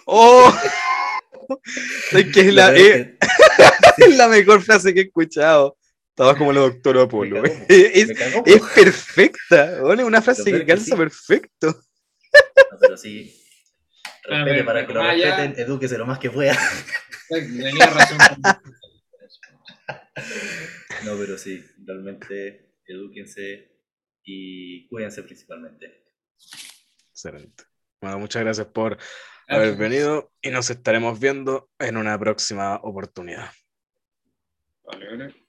[0.05, 0.55] ¡Oh!
[2.13, 3.17] Es que es la, peor es, que-
[4.07, 5.77] es la mejor frase que he escuchado.
[6.11, 7.41] Estaba como la doctora Apolo.
[7.43, 9.79] Me cagó, Es, es perfecta.
[9.95, 10.97] Es una frase que que calza sí.
[10.97, 11.67] perfecto.
[11.69, 13.35] No, pero sí.
[14.25, 15.37] Respete para que lo ah, ya.
[15.37, 16.59] respeten, edúquese lo más que pueda.
[17.29, 18.19] Tenía razón.
[21.05, 23.73] No, pero sí, realmente edúquense
[24.25, 26.05] y cuídense principalmente.
[27.11, 27.65] Excelente.
[28.01, 28.99] Bueno, muchas gracias por
[29.49, 33.51] haber venido y nos estaremos viendo en una próxima oportunidad.
[34.85, 35.48] Vale, vale.